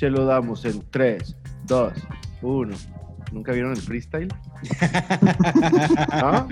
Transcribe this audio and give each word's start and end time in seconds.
se 0.00 0.08
lo 0.08 0.24
damos 0.24 0.64
en 0.64 0.82
3, 0.90 1.36
2, 1.66 1.92
1. 2.40 2.76
¿Nunca 3.32 3.52
vieron 3.52 3.72
el 3.72 3.76
freestyle? 3.76 4.28
¿No? 6.18 6.48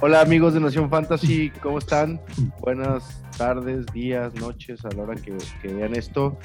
Hola 0.00 0.22
amigos 0.22 0.54
de 0.54 0.60
Nación 0.60 0.90
Fantasy, 0.90 1.50
¿cómo 1.62 1.78
están? 1.78 2.20
Buenas 2.60 3.22
tardes, 3.38 3.86
días, 3.92 4.34
noches, 4.34 4.84
a 4.84 4.88
la 4.90 5.04
hora 5.04 5.14
que, 5.14 5.36
que 5.62 5.68
vean 5.72 5.94
esto. 5.94 6.36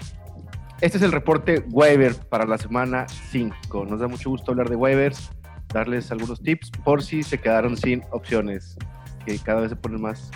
Este 0.81 0.99
es 0.99 1.03
el 1.03 1.11
reporte 1.11 1.65
waiver 1.71 2.15
para 2.29 2.45
la 2.45 2.59
semana 2.59 3.07
5. 3.31 3.85
Nos 3.85 3.99
da 3.99 4.07
mucho 4.07 4.29
gusto 4.29 4.51
hablar 4.51 4.69
de 4.69 4.75
waivers, 4.75 5.31
darles 5.73 6.11
algunos 6.11 6.43
tips 6.43 6.69
por 6.83 7.01
si 7.01 7.23
se 7.23 7.39
quedaron 7.39 7.75
sin 7.75 8.03
opciones, 8.11 8.77
que 9.25 9.37
cada 9.39 9.61
vez 9.61 9.69
se 9.71 9.75
ponen 9.75 10.01
más 10.01 10.29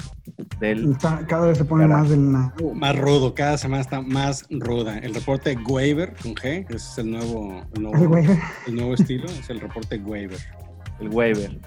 del... 0.60 0.92
Está- 0.92 1.26
cada 1.28 1.48
vez 1.48 1.58
se 1.58 1.66
pone 1.66 1.88
más 1.88 2.10
del... 2.10 2.32
na- 2.32 2.54
Más 2.74 2.98
rudo, 2.98 3.34
cada 3.36 3.58
semana 3.58 3.82
está 3.82 4.02
más 4.02 4.46
ruda. 4.50 4.98
El 4.98 5.14
reporte 5.14 5.56
waiver 5.68 6.14
con 6.22 6.34
G, 6.36 6.66
ese 6.70 6.76
es 6.76 6.98
el 6.98 7.12
nuevo, 7.12 7.62
el 7.76 7.82
nuevo, 7.84 8.16
el 8.68 8.76
nuevo 8.76 8.94
estilo, 8.94 9.26
es 9.26 9.50
el 9.50 9.60
reporte 9.60 9.98
waiver. 10.00 10.40
el 11.00 11.10
waiver. 11.10 11.60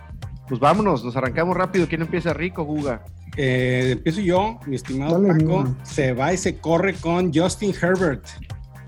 Pues 0.48 0.60
vámonos, 0.60 1.04
nos 1.04 1.16
arrancamos 1.16 1.56
rápido. 1.56 1.86
¿Quién 1.88 2.02
empieza 2.02 2.34
rico, 2.34 2.64
Juga? 2.64 3.04
Eh, 3.36 3.90
empiezo 3.92 4.20
yo, 4.20 4.58
mi 4.66 4.76
estimado 4.76 5.18
Dale, 5.20 5.40
Paco. 5.44 5.74
Se 5.84 6.12
va 6.12 6.32
y 6.34 6.36
se 6.36 6.56
corre 6.58 6.92
con 6.94 7.32
Justin 7.32 7.72
Herbert, 7.80 8.26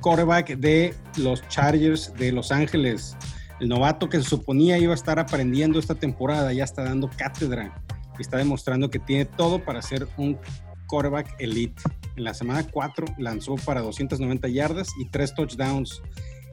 quarterback 0.01 0.57
de 0.57 0.95
los 1.17 1.47
Chargers 1.49 2.13
de 2.19 2.33
Los 2.33 2.53
Ángeles. 2.53 3.17
El 3.61 3.69
novato 3.69 4.09
que 4.09 4.19
se 4.21 4.25
suponía 4.29 4.77
iba 4.77 4.93
a 4.93 4.97
estar 4.97 5.19
aprendiendo 5.19 5.79
esta 5.79 5.95
temporada, 5.95 6.53
ya 6.53 6.65
está 6.65 6.83
dando 6.83 7.09
cátedra 7.17 7.73
y 8.19 8.23
está 8.23 8.39
demostrando 8.39 8.91
que 8.91 8.99
tiene 8.99 9.25
todo 9.25 9.65
para 9.65 9.83
ser 9.83 10.07
un 10.17 10.39
quarterback 10.87 11.35
elite. 11.39 11.83
En 12.17 12.25
la 12.25 12.35
semana 12.35 12.67
4 12.71 13.07
lanzó 13.19 13.57
para 13.57 13.81
290 13.81 14.49
yardas 14.49 14.89
y 15.01 15.07
3 15.07 15.35
touchdowns. 15.35 16.03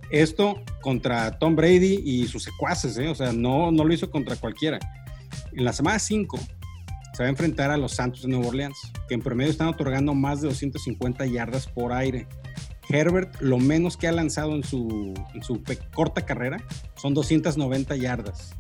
Esto 0.09 0.61
contra 0.81 1.38
Tom 1.39 1.55
Brady 1.55 2.02
y 2.03 2.27
sus 2.27 2.44
secuaces, 2.44 2.97
¿eh? 2.97 3.08
o 3.08 3.16
sea, 3.16 3.31
no, 3.31 3.71
no 3.71 3.86
lo 3.86 3.94
hizo 3.94 4.09
contra 4.11 4.36
cualquiera. 4.36 4.80
En 5.53 5.63
la 5.63 5.73
semana 5.73 5.99
5 5.99 6.38
se 7.13 7.23
va 7.23 7.27
a 7.27 7.30
enfrentar 7.30 7.71
a 7.71 7.77
los 7.77 7.93
Santos 7.93 8.23
de 8.23 8.30
Nueva 8.30 8.47
Orleans, 8.47 8.77
que 9.08 9.14
en 9.14 9.21
promedio 9.21 9.52
están 9.52 9.67
otorgando 9.67 10.14
más 10.14 10.41
de 10.41 10.47
250 10.49 11.25
yardas 11.27 11.67
por 11.67 11.93
aire. 11.93 12.27
Herbert, 12.89 13.39
lo 13.41 13.58
menos 13.58 13.95
que 13.95 14.08
ha 14.08 14.11
lanzado 14.11 14.55
en 14.55 14.64
su, 14.64 15.14
su 15.41 15.61
corta 15.93 16.25
carrera 16.25 16.61
son 16.95 17.14
290 17.14 17.95
yardas. 17.95 18.55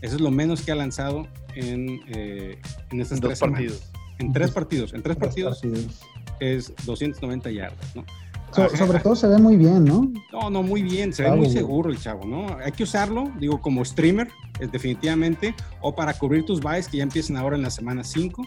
Eso 0.00 0.14
es 0.14 0.20
lo 0.20 0.30
menos 0.30 0.62
que 0.62 0.72
ha 0.72 0.76
lanzado 0.76 1.26
en, 1.54 2.00
eh, 2.08 2.60
en 2.90 3.00
estas 3.00 3.18
En 3.18 3.20
dos 3.22 3.28
tres 3.30 3.38
semanas. 3.38 3.60
partidos. 3.60 3.92
En 4.18 4.32
tres 4.32 4.50
partidos. 4.50 4.92
En 4.94 5.02
tres 5.02 5.16
Tres 5.16 5.28
partidos 5.28 5.60
partidos. 5.60 6.00
es 6.40 6.72
290 6.86 7.50
yardas, 7.50 7.96
¿no? 7.96 8.04
So- 8.52 8.62
Ajá. 8.64 8.76
sobre 8.78 8.98
todo 9.00 9.14
se 9.14 9.26
ve 9.28 9.36
muy 9.38 9.56
bien, 9.56 9.84
¿no? 9.84 10.10
No, 10.32 10.48
no, 10.50 10.62
muy 10.62 10.82
bien, 10.82 11.12
se 11.12 11.22
ve 11.22 11.28
Chavo, 11.28 11.36
muy 11.36 11.46
güey. 11.48 11.58
seguro 11.58 11.90
el 11.90 11.98
chavo, 12.00 12.24
¿no? 12.24 12.56
Hay 12.64 12.72
que 12.72 12.82
usarlo, 12.84 13.30
digo, 13.38 13.60
como 13.60 13.84
streamer, 13.84 14.28
es 14.58 14.72
definitivamente, 14.72 15.54
o 15.82 15.94
para 15.94 16.14
cubrir 16.14 16.44
tus 16.46 16.60
buys 16.60 16.88
que 16.88 16.96
ya 16.96 17.02
empiezan 17.02 17.36
ahora 17.36 17.56
en 17.56 17.62
la 17.62 17.70
semana 17.70 18.02
5. 18.04 18.42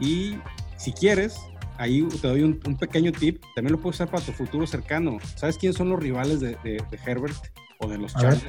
Y 0.00 0.36
si 0.76 0.92
quieres, 0.92 1.36
ahí 1.78 2.02
te 2.22 2.28
doy 2.28 2.42
un, 2.44 2.60
un 2.64 2.76
pequeño 2.76 3.10
tip, 3.10 3.42
también 3.56 3.72
lo 3.72 3.80
puedes 3.80 3.96
usar 3.96 4.08
para 4.08 4.24
tu 4.24 4.30
futuro 4.32 4.66
cercano. 4.68 5.18
¿Sabes 5.34 5.58
quiénes 5.58 5.76
son 5.76 5.88
los 5.90 5.98
rivales 5.98 6.38
de, 6.40 6.50
de- 6.62 6.82
de 6.88 6.98
Herbert 7.04 7.34
o 7.80 7.88
de 7.88 7.98
los. 7.98 8.12
Chargers? 8.14 8.44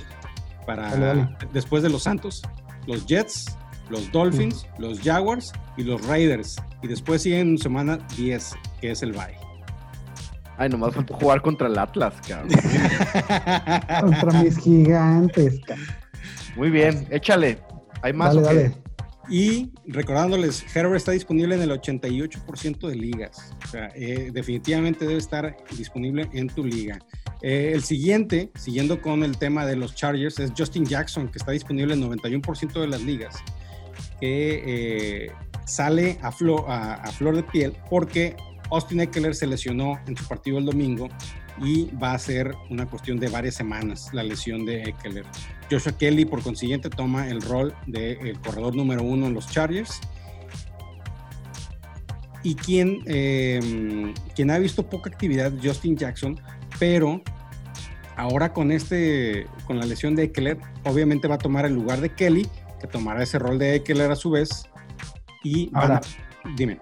Para, 0.67 0.91
Dale, 0.91 1.05
dale. 1.05 1.29
Después 1.51 1.81
de 1.81 1.89
los 1.89 2.03
Santos, 2.03 2.43
los 2.85 3.05
Jets, 3.07 3.57
los 3.89 4.11
Dolphins, 4.11 4.65
los 4.79 4.99
Jaguars 5.01 5.51
y 5.77 5.83
los 5.83 6.05
Raiders. 6.07 6.55
Y 6.81 6.87
después 6.87 7.21
siguen 7.23 7.57
semana 7.57 7.97
10, 8.17 8.53
que 8.81 8.91
es 8.91 9.01
el 9.03 9.11
bye. 9.11 9.37
Ay, 10.57 10.69
nomás 10.69 10.95
faltó 10.95 11.13
jugar 11.15 11.41
contra 11.41 11.67
el 11.67 11.77
Atlas, 11.77 12.13
cabrón. 12.27 12.49
Contra 14.01 14.41
mis 14.43 14.57
gigantes. 14.57 15.59
ca- 15.65 15.75
Muy 16.55 16.69
bien, 16.69 17.05
échale. 17.09 17.59
¿Hay 18.01 18.13
más 18.13 18.35
dale. 18.41 18.71
Y 19.27 19.71
recordándoles, 19.87 20.63
Herbert 20.75 20.97
está 20.97 21.11
disponible 21.11 21.55
en 21.55 21.61
el 21.63 21.71
88% 21.71 22.87
de 22.87 22.95
ligas. 22.95 23.51
O 23.65 23.67
sea, 23.67 23.89
eh, 23.95 24.29
definitivamente 24.31 25.05
debe 25.05 25.17
estar 25.17 25.57
disponible 25.75 26.29
en 26.31 26.47
tu 26.47 26.63
liga. 26.63 26.99
Eh, 27.41 27.71
el 27.73 27.83
siguiente, 27.83 28.51
siguiendo 28.55 29.01
con 29.01 29.23
el 29.23 29.37
tema 29.37 29.65
de 29.65 29.75
los 29.75 29.95
Chargers, 29.95 30.39
es 30.39 30.53
Justin 30.55 30.85
Jackson, 30.85 31.27
que 31.27 31.39
está 31.39 31.51
disponible 31.51 31.95
en 31.95 32.01
91% 32.01 32.79
de 32.79 32.87
las 32.87 33.01
ligas. 33.01 33.35
Que 34.19 35.25
eh, 35.25 35.31
sale 35.65 36.17
a, 36.21 36.31
flo- 36.31 36.65
a- 36.67 36.95
flor 37.11 37.35
de 37.35 37.43
piel 37.43 37.73
porque 37.89 38.35
Austin 38.71 39.01
Eckler 39.01 39.35
se 39.35 39.47
lesionó 39.47 39.99
en 40.07 40.15
su 40.17 40.27
partido 40.27 40.57
el 40.57 40.65
domingo 40.65 41.09
y 41.61 41.89
va 41.95 42.13
a 42.13 42.19
ser 42.19 42.53
una 42.69 42.85
cuestión 42.85 43.17
de 43.19 43.29
varias 43.29 43.55
semanas 43.55 44.09
la 44.13 44.23
lesión 44.23 44.65
de 44.65 44.83
Eckler. 44.83 45.25
Joshua 45.71 45.97
Kelly, 45.97 46.25
por 46.25 46.41
consiguiente, 46.43 46.89
toma 46.89 47.27
el 47.29 47.41
rol 47.41 47.73
del 47.87 48.39
corredor 48.41 48.75
número 48.75 49.01
uno 49.03 49.27
en 49.27 49.33
los 49.33 49.47
Chargers. 49.47 49.99
Y 52.43 52.53
quien, 52.55 52.99
eh, 53.07 54.13
quien 54.35 54.51
ha 54.51 54.59
visto 54.59 54.87
poca 54.87 55.09
actividad, 55.09 55.51
Justin 55.63 55.97
Jackson, 55.97 56.39
pero 56.77 57.21
ahora 58.15 58.53
con, 58.53 58.71
este, 58.71 59.47
con 59.65 59.79
la 59.79 59.85
lesión 59.85 60.15
de 60.15 60.25
Eckler, 60.25 60.57
obviamente 60.83 61.27
va 61.27 61.35
a 61.35 61.39
tomar 61.39 61.65
el 61.65 61.73
lugar 61.73 62.01
de 62.01 62.09
Kelly, 62.13 62.47
que 62.79 62.87
tomará 62.87 63.23
ese 63.23 63.39
rol 63.39 63.57
de 63.59 63.75
Eckler 63.75 64.11
a 64.11 64.15
su 64.15 64.31
vez. 64.31 64.65
Y 65.43 65.69
Ahora. 65.73 66.01
dime, 66.57 66.79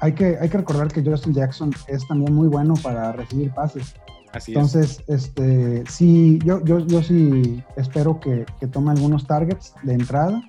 Hay 0.00 0.12
que, 0.12 0.36
hay 0.40 0.48
que 0.48 0.58
recordar 0.58 0.88
que 0.88 1.02
Justin 1.02 1.32
Jackson 1.34 1.72
es 1.88 2.06
también 2.06 2.34
muy 2.34 2.48
bueno 2.48 2.74
para 2.82 3.12
recibir 3.12 3.52
pases. 3.52 3.94
así 4.32 4.52
es. 4.52 4.56
Entonces, 4.56 5.04
este, 5.08 5.84
sí, 5.88 6.38
yo, 6.44 6.62
yo, 6.64 6.80
yo 6.86 7.02
sí 7.02 7.62
espero 7.76 8.20
que, 8.20 8.44
que 8.60 8.66
tome 8.66 8.90
algunos 8.90 9.26
targets 9.26 9.74
de 9.82 9.94
entrada. 9.94 10.42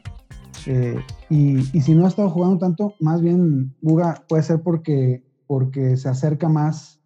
Eh, 0.68 1.00
y, 1.30 1.60
y 1.78 1.82
si 1.82 1.94
no 1.94 2.06
ha 2.06 2.10
estado 2.10 2.30
jugando 2.30 2.58
tanto, 2.58 2.96
más 3.00 3.22
bien 3.22 3.74
Buga 3.82 4.24
puede 4.28 4.44
ser 4.44 4.62
porque, 4.62 5.24
porque 5.48 5.96
se 5.98 6.10
acerca 6.10 6.50
más 6.50 7.00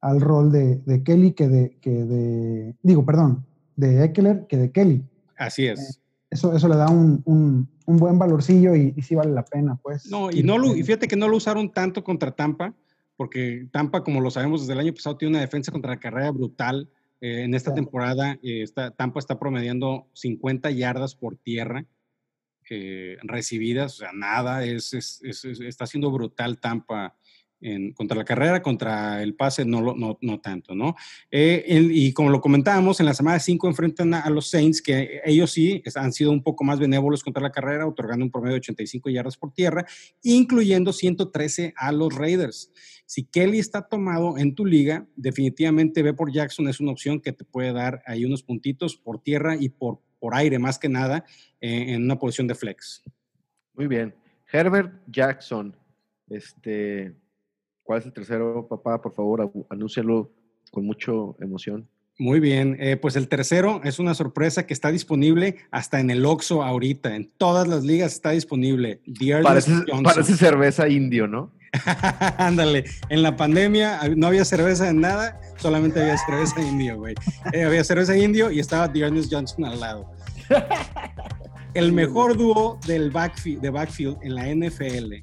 al 0.00 0.20
rol 0.20 0.52
de, 0.52 0.76
de 0.84 1.02
Kelly 1.02 1.32
que 1.32 1.48
de, 1.48 1.78
que 1.80 1.90
de, 1.90 2.76
digo, 2.82 3.06
perdón, 3.06 3.46
de 3.76 4.04
Eckler 4.04 4.46
que 4.48 4.56
de 4.58 4.70
Kelly. 4.70 5.04
Así 5.36 5.66
es. 5.66 6.00
Eso, 6.34 6.54
eso 6.54 6.68
le 6.68 6.74
da 6.76 6.88
un, 6.90 7.22
un, 7.26 7.68
un 7.86 7.96
buen 7.96 8.18
valorcillo 8.18 8.74
y, 8.74 8.92
y 8.96 9.02
sí 9.02 9.14
vale 9.14 9.32
la 9.32 9.44
pena, 9.44 9.76
pues. 9.80 10.10
No, 10.10 10.30
y, 10.32 10.42
no 10.42 10.58
lo, 10.58 10.74
y 10.74 10.82
fíjate 10.82 11.06
que 11.06 11.14
no 11.16 11.28
lo 11.28 11.36
usaron 11.36 11.72
tanto 11.72 12.02
contra 12.02 12.32
Tampa, 12.32 12.74
porque 13.16 13.68
Tampa, 13.70 14.02
como 14.02 14.20
lo 14.20 14.30
sabemos 14.32 14.62
desde 14.62 14.72
el 14.72 14.80
año 14.80 14.92
pasado, 14.92 15.16
tiene 15.16 15.30
una 15.36 15.40
defensa 15.40 15.70
contra 15.70 15.92
la 15.92 16.00
carrera 16.00 16.32
brutal. 16.32 16.90
Eh, 17.20 17.44
en 17.44 17.54
esta 17.54 17.70
temporada, 17.76 18.32
eh, 18.42 18.62
está- 18.62 18.90
Tampa 18.90 19.20
está 19.20 19.38
promediando 19.38 20.08
50 20.14 20.70
yardas 20.72 21.14
por 21.14 21.36
tierra 21.36 21.86
eh, 22.70 23.18
recibidas, 23.22 23.92
o 23.94 23.96
sea, 23.98 24.10
nada, 24.14 24.64
es- 24.64 24.92
es- 24.94 25.22
está 25.44 25.86
siendo 25.86 26.10
brutal 26.10 26.58
Tampa 26.58 27.14
contra 27.94 28.16
la 28.16 28.24
carrera, 28.24 28.62
contra 28.62 29.22
el 29.22 29.34
pase, 29.34 29.64
no, 29.64 30.40
tanto, 30.42 30.74
¿no? 30.74 30.94
Eh, 31.30 31.64
y 31.90 32.12
como 32.12 32.30
lo 32.30 32.40
comentábamos, 32.40 33.00
en 33.00 33.06
la 33.06 33.14
semana 33.14 33.38
5 33.38 33.68
enfrentan 33.68 34.14
a, 34.14 34.28
los 34.30 34.48
Saints, 34.50 34.82
que 34.82 35.20
ellos 35.24 35.50
sí 35.50 35.82
han 35.94 36.12
sido 36.12 36.30
un 36.30 36.42
poco 36.42 36.64
más 36.64 36.78
benévolos 36.78 37.22
contra 37.22 37.42
la 37.42 37.50
carrera, 37.50 37.86
otorgando 37.86 38.24
un 38.24 38.30
promedio 38.30 38.54
de 38.54 38.58
85 38.58 39.10
yardas 39.10 39.36
por 39.36 39.52
tierra, 39.52 39.86
incluyendo 40.22 40.92
113 40.92 41.74
a 41.76 41.92
los 41.92 42.14
Raiders. 42.14 42.70
Si 43.06 43.24
Kelly 43.24 43.58
está 43.58 43.82
tomado 43.82 44.38
en 44.38 44.54
tu 44.54 44.64
liga, 44.64 45.06
definitivamente 45.16 46.02
ve 46.02 46.14
por 46.14 46.32
Jackson 46.32 46.68
es 46.68 46.80
una 46.80 46.92
opción 46.92 47.20
que 47.20 47.32
te 47.32 47.44
puede 47.44 47.72
dar 47.72 48.02
ahí 48.06 48.24
unos 48.24 48.42
puntitos 48.42 48.96
por 48.96 49.22
tierra 49.22 49.56
y 49.58 49.68
por, 49.68 50.00
por 50.18 50.34
aire, 50.34 50.58
más 50.58 50.78
que 50.78 50.88
nada, 50.88 51.24
eh, 51.60 51.94
en 51.94 52.04
una 52.04 52.18
posición 52.18 52.46
de 52.46 52.54
flex. 52.54 53.02
Muy 53.74 53.86
bien. 53.86 54.14
Herbert 54.50 55.02
Jackson. 55.08 55.76
Este, 56.28 57.14
¿cuál 57.84 58.00
es 58.00 58.06
el 58.06 58.12
tercero, 58.12 58.66
papá? 58.68 59.00
Por 59.00 59.12
favor, 59.12 59.52
anúncialo 59.70 60.32
con 60.72 60.84
mucha 60.84 61.12
emoción. 61.40 61.88
Muy 62.18 62.38
bien, 62.38 62.76
eh, 62.78 62.96
pues 62.96 63.16
el 63.16 63.28
tercero 63.28 63.80
es 63.82 63.98
una 63.98 64.14
sorpresa 64.14 64.66
que 64.66 64.74
está 64.74 64.92
disponible 64.92 65.56
hasta 65.72 65.98
en 65.98 66.10
el 66.10 66.24
Oxxo 66.24 66.62
ahorita, 66.62 67.16
en 67.16 67.30
todas 67.38 67.66
las 67.66 67.82
ligas 67.82 68.12
está 68.12 68.30
disponible. 68.30 69.00
Parece, 69.42 69.72
parece 70.02 70.36
cerveza 70.36 70.88
indio, 70.88 71.26
¿no? 71.26 71.52
Ándale, 72.38 72.84
en 73.08 73.22
la 73.22 73.36
pandemia 73.36 74.00
no 74.16 74.28
había 74.28 74.44
cerveza 74.44 74.88
en 74.88 75.00
nada, 75.00 75.40
solamente 75.56 76.00
había 76.00 76.16
cerveza 76.18 76.62
indio, 76.70 76.98
güey. 76.98 77.16
Eh, 77.52 77.64
había 77.64 77.82
cerveza 77.82 78.16
indio 78.16 78.52
y 78.52 78.60
estaba 78.60 78.86
Dearness 78.86 79.28
Johnson 79.28 79.64
al 79.64 79.80
lado. 79.80 80.10
El 81.74 81.92
mejor 81.92 82.36
dúo 82.36 82.78
del 82.86 83.10
backfield, 83.10 83.60
de 83.60 83.70
backfield 83.70 84.18
en 84.22 84.34
la 84.36 84.46
NFL, 84.54 85.14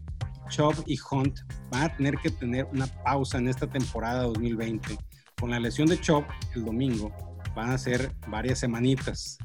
Chubb 0.49 0.83
y 0.85 0.97
Hunt, 1.09 1.39
van 1.69 1.83
a 1.83 1.95
tener 1.95 2.17
que 2.17 2.29
tener 2.29 2.67
una 2.71 2.87
pausa 2.87 3.37
en 3.37 3.47
esta 3.47 3.67
temporada 3.67 4.23
2020. 4.23 4.97
Con 5.39 5.51
la 5.51 5.59
lesión 5.59 5.87
de 5.87 5.99
Chubb 5.99 6.25
el 6.55 6.65
domingo, 6.65 7.11
van 7.55 7.71
a 7.71 7.77
ser 7.77 8.11
varias 8.27 8.59
semanitas. 8.59 9.37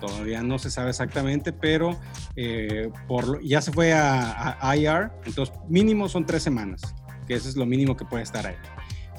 Todavía 0.00 0.42
no 0.42 0.58
se 0.58 0.70
sabe 0.70 0.90
exactamente, 0.90 1.52
pero 1.52 1.98
eh, 2.36 2.90
por 3.08 3.42
ya 3.42 3.60
se 3.60 3.72
fue 3.72 3.92
a, 3.92 4.56
a 4.60 4.76
IR, 4.76 5.10
entonces 5.24 5.54
mínimo 5.68 6.08
son 6.08 6.24
tres 6.24 6.42
semanas, 6.42 6.82
que 7.26 7.34
eso 7.34 7.48
es 7.48 7.56
lo 7.56 7.66
mínimo 7.66 7.96
que 7.96 8.04
puede 8.04 8.22
estar 8.22 8.46
ahí. 8.46 8.56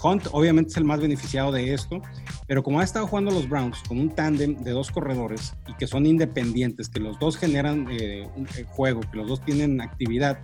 Hunt 0.02 0.28
obviamente 0.32 0.72
es 0.72 0.78
el 0.78 0.86
más 0.86 1.00
beneficiado 1.00 1.52
de 1.52 1.74
esto, 1.74 2.02
pero 2.48 2.64
como 2.64 2.80
ha 2.80 2.84
estado 2.84 3.08
jugando 3.08 3.32
los 3.32 3.50
Browns 3.50 3.80
con 3.88 4.00
un 4.00 4.10
tándem 4.10 4.56
de 4.56 4.72
dos 4.72 4.92
corredores 4.92 5.54
y 5.68 5.74
que 5.74 5.88
son 5.88 6.06
independientes, 6.06 6.90
que 6.90 7.00
los 7.00 7.20
dos 7.20 7.38
generan 7.38 7.88
eh, 7.92 8.28
un 8.36 8.48
eh, 8.58 8.66
juego, 8.68 9.02
que 9.02 9.18
los 9.18 9.28
dos 9.28 9.44
tienen 9.44 9.82
actividad, 9.82 10.40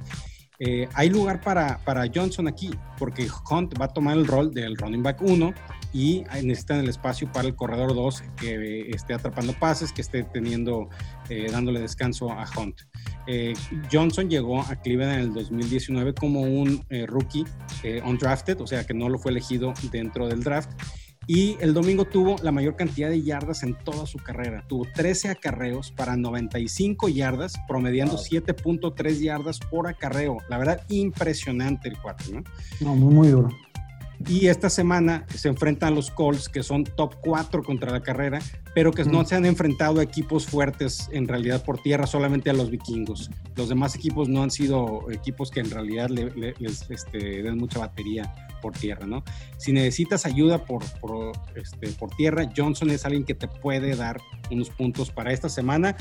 eh, 0.59 0.87
hay 0.93 1.09
lugar 1.09 1.41
para, 1.41 1.79
para 1.83 2.05
Johnson 2.13 2.47
aquí, 2.47 2.71
porque 2.97 3.27
Hunt 3.49 3.79
va 3.79 3.85
a 3.85 3.87
tomar 3.89 4.17
el 4.17 4.25
rol 4.25 4.53
del 4.53 4.77
running 4.77 5.03
back 5.03 5.21
1 5.21 5.53
y 5.93 6.23
necesitan 6.43 6.79
el 6.79 6.89
espacio 6.89 7.31
para 7.31 7.47
el 7.47 7.55
corredor 7.55 7.93
2 7.95 8.23
que 8.35 8.89
esté 8.89 9.13
atrapando 9.13 9.53
pases, 9.53 9.91
que 9.91 10.01
esté 10.01 10.23
teniendo, 10.23 10.89
eh, 11.29 11.47
dándole 11.49 11.79
descanso 11.79 12.31
a 12.31 12.45
Hunt. 12.57 12.81
Eh, 13.27 13.53
Johnson 13.91 14.29
llegó 14.29 14.61
a 14.61 14.75
Cleveland 14.75 15.13
en 15.13 15.19
el 15.21 15.33
2019 15.33 16.13
como 16.13 16.41
un 16.41 16.85
rookie 17.07 17.45
undrafted, 18.03 18.59
o 18.59 18.67
sea 18.67 18.85
que 18.85 18.93
no 18.93 19.09
lo 19.09 19.17
fue 19.17 19.31
elegido 19.31 19.73
dentro 19.91 20.27
del 20.27 20.43
draft 20.43 20.69
y 21.27 21.57
el 21.59 21.73
domingo 21.73 22.05
tuvo 22.05 22.35
la 22.43 22.51
mayor 22.51 22.75
cantidad 22.75 23.09
de 23.09 23.21
yardas 23.21 23.63
en 23.63 23.75
toda 23.75 24.05
su 24.05 24.19
carrera. 24.19 24.63
Tuvo 24.67 24.85
13 24.93 25.29
acarreos 25.29 25.91
para 25.91 26.15
95 26.15 27.09
yardas, 27.09 27.55
promediando 27.67 28.17
7.3 28.17 29.19
yardas 29.19 29.59
por 29.59 29.87
acarreo. 29.87 30.37
La 30.49 30.57
verdad, 30.57 30.81
impresionante 30.89 31.89
el 31.89 31.97
cuarto, 31.97 32.25
¿no? 32.31 32.43
No, 32.81 32.95
muy, 32.95 33.13
muy 33.13 33.27
duro. 33.29 33.49
Y 34.27 34.47
esta 34.47 34.69
semana 34.69 35.25
se 35.35 35.49
enfrentan 35.49 35.93
los 35.93 36.09
Colts, 36.09 36.47
que 36.47 36.63
son 36.63 36.83
top 36.83 37.15
4 37.21 37.63
contra 37.63 37.91
la 37.91 38.01
carrera, 38.01 38.39
pero 38.73 38.91
que 38.91 39.03
no 39.03 39.25
se 39.25 39.35
han 39.35 39.45
enfrentado 39.45 39.99
a 39.99 40.03
equipos 40.03 40.45
fuertes 40.45 41.09
en 41.11 41.27
realidad 41.27 41.63
por 41.63 41.79
tierra, 41.79 42.07
solamente 42.07 42.49
a 42.49 42.53
los 42.53 42.69
vikingos. 42.69 43.29
Los 43.55 43.69
demás 43.69 43.95
equipos 43.95 44.29
no 44.29 44.41
han 44.41 44.51
sido 44.51 45.11
equipos 45.11 45.51
que 45.51 45.59
en 45.59 45.69
realidad 45.69 46.09
les 46.09 46.89
este, 46.89 47.43
den 47.43 47.57
mucha 47.57 47.79
batería 47.79 48.33
por 48.65 48.73
tierra, 48.73 49.05
¿no? 49.05 49.23
Si 49.57 49.71
necesitas 49.71 50.25
ayuda 50.25 50.65
por, 50.65 50.83
por, 50.99 51.33
este, 51.53 51.87
por 51.89 52.09
tierra, 52.15 52.49
Johnson 52.57 52.89
es 52.89 53.05
alguien 53.05 53.23
que 53.23 53.35
te 53.35 53.47
puede 53.47 53.95
dar 53.95 54.19
unos 54.49 54.71
puntos 54.71 55.11
para 55.11 55.31
esta 55.31 55.49
semana. 55.49 55.95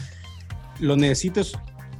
Lo 0.80 0.96
necesitas, 0.96 1.52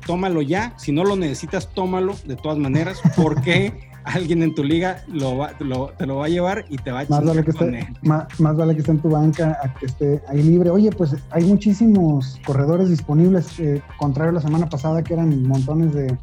tómalo 0.07 0.41
ya. 0.41 0.73
Si 0.79 0.91
no 0.91 1.05
lo 1.05 1.17
necesitas, 1.17 1.69
tómalo 1.75 2.17
de 2.25 2.37
todas 2.37 2.57
maneras, 2.57 2.99
porque 3.17 3.91
alguien 4.05 4.43
en 4.43 4.55
tu 4.55 4.65
liga 4.65 5.05
lo, 5.07 5.47
te 5.59 6.07
lo 6.07 6.17
va 6.17 6.25
a 6.25 6.29
llevar 6.31 6.65
y 6.71 6.79
te 6.79 6.91
va 6.91 7.01
a 7.01 7.07
más 7.11 7.23
vale 7.23 7.45
que 7.45 7.51
esté, 7.51 7.87
más, 8.01 8.27
vale 8.39 8.73
que 8.73 8.81
esté 8.81 8.93
en 8.93 9.01
tu 9.01 9.11
banca 9.11 9.59
a 9.63 9.75
que 9.75 9.85
esté 9.85 10.23
ahí 10.29 10.43
libre. 10.43 10.71
Oye, 10.71 10.91
pues 10.93 11.15
hay 11.29 11.45
muchísimos 11.45 12.41
corredores 12.47 12.89
disponibles, 12.89 13.61
eh, 13.61 13.83
contrario 13.99 14.31
a 14.31 14.35
la 14.37 14.41
semana 14.41 14.67
pasada 14.67 15.05
que 15.05 15.13
eran 15.13 15.47
montones 15.47 15.93
de, 15.93 16.17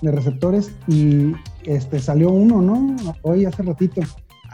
de 0.00 0.12
receptores 0.12 0.72
y 0.88 1.32
este 1.64 1.98
salió 1.98 2.30
uno, 2.30 2.60
¿no? 2.60 2.96
Hoy 3.22 3.44
hace 3.44 3.62
ratito. 3.62 4.02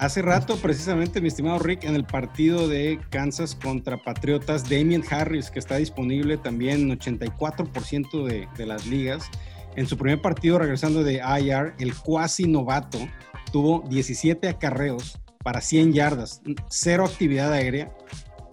Hace 0.00 0.22
rato, 0.22 0.56
precisamente, 0.56 1.20
mi 1.20 1.28
estimado 1.28 1.58
Rick, 1.58 1.84
en 1.84 1.94
el 1.94 2.04
partido 2.04 2.68
de 2.68 2.98
Kansas 3.10 3.54
contra 3.54 3.98
Patriotas, 4.02 4.62
Damien 4.64 5.04
Harris, 5.10 5.50
que 5.50 5.58
está 5.58 5.76
disponible 5.76 6.38
también 6.38 6.90
en 6.90 6.98
84% 6.98 8.24
de, 8.24 8.48
de 8.56 8.66
las 8.66 8.86
ligas. 8.86 9.28
En 9.76 9.86
su 9.86 9.98
primer 9.98 10.22
partido, 10.22 10.58
regresando 10.58 11.04
de 11.04 11.16
IR, 11.16 11.74
el 11.78 11.94
cuasi 11.94 12.46
novato 12.46 12.98
tuvo 13.52 13.84
17 13.90 14.48
acarreos 14.48 15.20
para 15.44 15.60
100 15.60 15.92
yardas, 15.92 16.40
cero 16.70 17.04
actividad 17.04 17.52
aérea. 17.52 17.94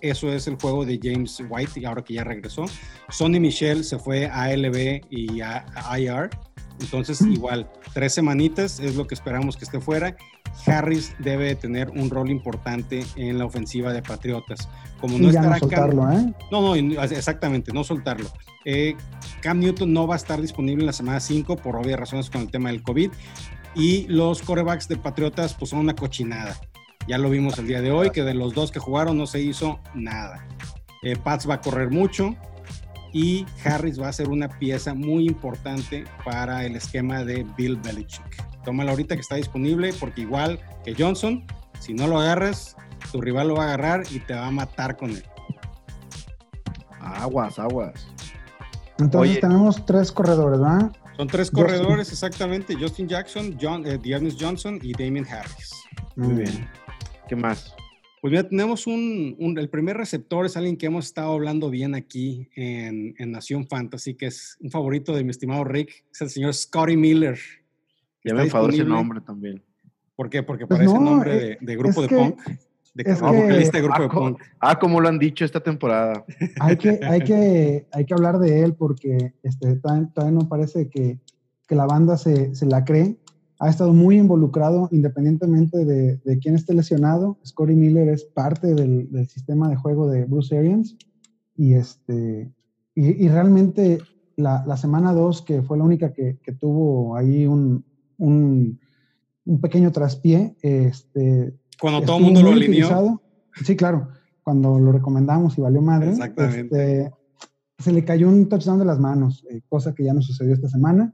Eso 0.01 0.33
es 0.33 0.47
el 0.47 0.55
juego 0.55 0.85
de 0.85 0.99
James 1.01 1.41
White, 1.49 1.79
y 1.79 1.85
ahora 1.85 2.03
que 2.03 2.15
ya 2.15 2.25
regresó. 2.25 2.65
Sonny 3.09 3.39
Michel 3.39 3.85
se 3.85 3.97
fue 3.97 4.27
a 4.27 4.53
LB 4.53 5.01
y 5.09 5.39
a 5.39 5.65
IR 5.97 6.29
entonces, 6.79 7.21
igual, 7.21 7.69
tres 7.93 8.13
semanitas 8.13 8.79
es 8.79 8.95
lo 8.95 9.07
que 9.07 9.15
esperamos 9.15 9.57
que 9.57 9.65
esté 9.65 9.79
fuera. 9.79 10.15
Harris 10.65 11.15
debe 11.19 11.55
tener 11.55 11.89
un 11.89 12.09
rol 12.09 12.29
importante 12.29 13.05
en 13.15 13.37
la 13.37 13.45
ofensiva 13.45 13.93
de 13.93 14.01
Patriotas. 14.01 14.69
Como 14.99 15.17
no 15.17 15.29
estará 15.29 15.49
no 15.49 15.59
soltarlo, 15.59 16.11
¿eh? 16.11 16.33
No, 16.51 16.61
no, 16.61 16.75
exactamente, 16.75 17.71
no 17.73 17.83
soltarlo. 17.83 18.29
Eh, 18.65 18.95
Cam 19.41 19.59
Newton 19.59 19.93
no 19.93 20.07
va 20.07 20.15
a 20.15 20.17
estar 20.17 20.41
disponible 20.41 20.83
en 20.83 20.87
la 20.87 20.93
semana 20.93 21.19
5 21.19 21.57
por 21.57 21.75
obvias 21.75 21.99
razones 21.99 22.29
con 22.29 22.41
el 22.41 22.51
tema 22.51 22.69
del 22.69 22.81
COVID. 22.83 23.11
Y 23.75 24.07
los 24.07 24.41
corebacks 24.41 24.87
de 24.87 24.97
Patriotas, 24.97 25.53
pues 25.53 25.69
son 25.69 25.79
una 25.79 25.95
cochinada. 25.95 26.57
Ya 27.07 27.17
lo 27.17 27.29
vimos 27.29 27.57
el 27.59 27.67
día 27.67 27.81
de 27.81 27.91
hoy, 27.91 28.09
que 28.09 28.23
de 28.23 28.33
los 28.33 28.53
dos 28.53 28.71
que 28.71 28.79
jugaron 28.79 29.17
no 29.17 29.27
se 29.27 29.39
hizo 29.39 29.79
nada. 29.93 30.45
Eh, 31.03 31.15
Pats 31.15 31.47
va 31.49 31.55
a 31.55 31.61
correr 31.61 31.89
mucho, 31.89 32.35
y 33.17 33.47
Harris 33.65 33.99
va 33.99 34.09
a 34.09 34.13
ser 34.13 34.29
una 34.29 34.47
pieza 34.47 34.93
muy 34.93 35.25
importante 35.25 36.03
para 36.23 36.63
el 36.65 36.75
esquema 36.75 37.23
de 37.23 37.47
Bill 37.57 37.75
Belichick. 37.77 38.63
Tómalo 38.63 38.91
ahorita 38.91 39.15
que 39.15 39.21
está 39.21 39.37
disponible 39.37 39.91
porque 39.99 40.21
igual 40.21 40.59
que 40.85 40.93
Johnson, 40.93 41.43
si 41.79 41.95
no 41.95 42.05
lo 42.05 42.19
agarras, 42.19 42.75
tu 43.11 43.19
rival 43.19 43.47
lo 43.47 43.55
va 43.55 43.63
a 43.63 43.67
agarrar 43.73 44.03
y 44.11 44.19
te 44.19 44.35
va 44.35 44.45
a 44.45 44.51
matar 44.51 44.97
con 44.97 45.09
él. 45.09 45.23
Aguas, 46.99 47.57
aguas. 47.57 48.07
Entonces 48.99 49.39
tenemos 49.39 49.83
tres 49.83 50.11
corredores, 50.11 50.59
¿verdad? 50.59 50.91
Son 51.15 51.27
tres 51.27 51.49
corredores, 51.49 52.11
exactamente. 52.11 52.75
Justin 52.75 53.07
Jackson, 53.07 53.57
John, 53.59 53.83
eh, 53.87 53.99
Johnson 54.39 54.77
y 54.83 54.93
Damien 54.93 55.25
Harris. 55.27 55.71
Muy 56.15 56.43
bien. 56.43 56.69
¿Qué 57.27 57.35
más? 57.35 57.73
Pues 58.27 58.31
mira, 58.33 58.49
tenemos 58.49 58.87
un, 58.87 59.55
el 59.57 59.69
primer 59.69 59.95
receptor, 59.95 60.45
es 60.45 60.57
alguien 60.57 60.75
que 60.75 60.87
hemos 60.87 61.05
estado 61.05 61.31
hablando 61.31 61.69
bien 61.69 61.95
aquí 61.95 62.49
en, 62.57 63.15
Nación 63.31 63.65
Fantasy, 63.69 64.15
que 64.15 64.25
es 64.25 64.57
un 64.59 64.69
favorito 64.69 65.15
de 65.15 65.23
mi 65.23 65.29
estimado 65.29 65.63
Rick, 65.63 66.03
es 66.11 66.19
el 66.19 66.29
señor 66.29 66.53
Scotty 66.53 66.97
Miller. 66.97 67.39
Ya 68.25 68.33
me 68.33 68.43
enfadó 68.43 68.67
ese 68.67 68.83
nombre 68.83 69.21
también. 69.21 69.63
¿Por 70.17 70.29
qué? 70.29 70.43
Porque 70.43 70.67
pues 70.67 70.77
parece 70.77 70.99
nombre 70.99 71.53
eh, 71.53 71.57
de, 71.61 71.75
grupo 71.77 72.01
de 72.01 72.09
punk. 72.09 72.41
De 72.93 73.05
que, 73.05 73.13
vocalista 73.13 73.77
de 73.77 73.83
grupo 73.85 74.01
de 74.01 74.09
punk. 74.09 74.41
Ah, 74.59 74.77
como 74.77 74.99
lo 74.99 75.07
han 75.07 75.19
dicho 75.19 75.45
esta 75.45 75.61
temporada. 75.61 76.25
Hay 76.59 76.75
que, 76.75 76.99
hay 77.01 77.21
que, 77.21 77.87
hay 77.93 78.03
que 78.03 78.13
hablar 78.13 78.39
de 78.39 78.61
él 78.61 78.73
porque 78.73 79.35
este, 79.41 79.77
todavía, 79.77 80.31
no 80.33 80.49
parece 80.49 80.89
que, 80.89 81.17
que 81.65 81.75
la 81.75 81.85
banda 81.85 82.17
se, 82.17 82.53
se 82.55 82.65
la 82.65 82.83
cree 82.83 83.15
ha 83.59 83.69
estado 83.69 83.93
muy 83.93 84.17
involucrado 84.17 84.87
independientemente 84.91 85.83
de, 85.83 86.17
de 86.17 86.39
quién 86.39 86.55
esté 86.55 86.73
lesionado. 86.73 87.37
Scotty 87.45 87.73
Miller 87.73 88.09
es 88.09 88.23
parte 88.23 88.73
del, 88.73 89.11
del, 89.11 89.27
sistema 89.27 89.69
de 89.69 89.75
juego 89.75 90.09
de 90.09 90.25
Bruce 90.25 90.57
Arians 90.57 90.95
y, 91.55 91.73
este, 91.73 92.51
y, 92.93 93.27
realmente 93.27 93.99
la, 94.35 94.63
la 94.67 94.77
semana 94.77 95.13
2, 95.13 95.41
que 95.41 95.63
fue 95.63 95.77
la 95.77 95.83
única 95.83 96.13
que, 96.13 96.37
que 96.43 96.51
tuvo 96.51 97.15
ahí 97.15 97.47
un, 97.47 97.83
un, 98.17 98.79
un, 99.45 99.61
pequeño 99.61 99.91
traspié. 99.91 100.55
Este, 100.61 101.55
Cuando 101.81 102.01
todo 102.01 102.17
el 102.17 102.23
mundo 102.25 102.43
lo 102.43 102.51
alineó. 102.51 103.21
Sí, 103.63 103.75
claro, 103.75 104.09
cuando 104.43 104.77
lo 104.77 104.91
recomendamos 104.91 105.57
y 105.57 105.61
valió 105.61 105.81
madre. 105.81 106.11
Exactamente. 106.11 107.01
Este, 107.05 107.13
se 107.79 107.91
le 107.91 108.05
cayó 108.05 108.27
un 108.27 108.49
touchdown 108.49 108.79
de 108.79 108.85
las 108.85 108.99
manos, 108.99 109.45
eh, 109.49 109.61
cosa 109.67 109.93
que 109.93 110.03
ya 110.03 110.13
no 110.13 110.21
sucedió 110.21 110.53
esta 110.53 110.69
semana. 110.69 111.13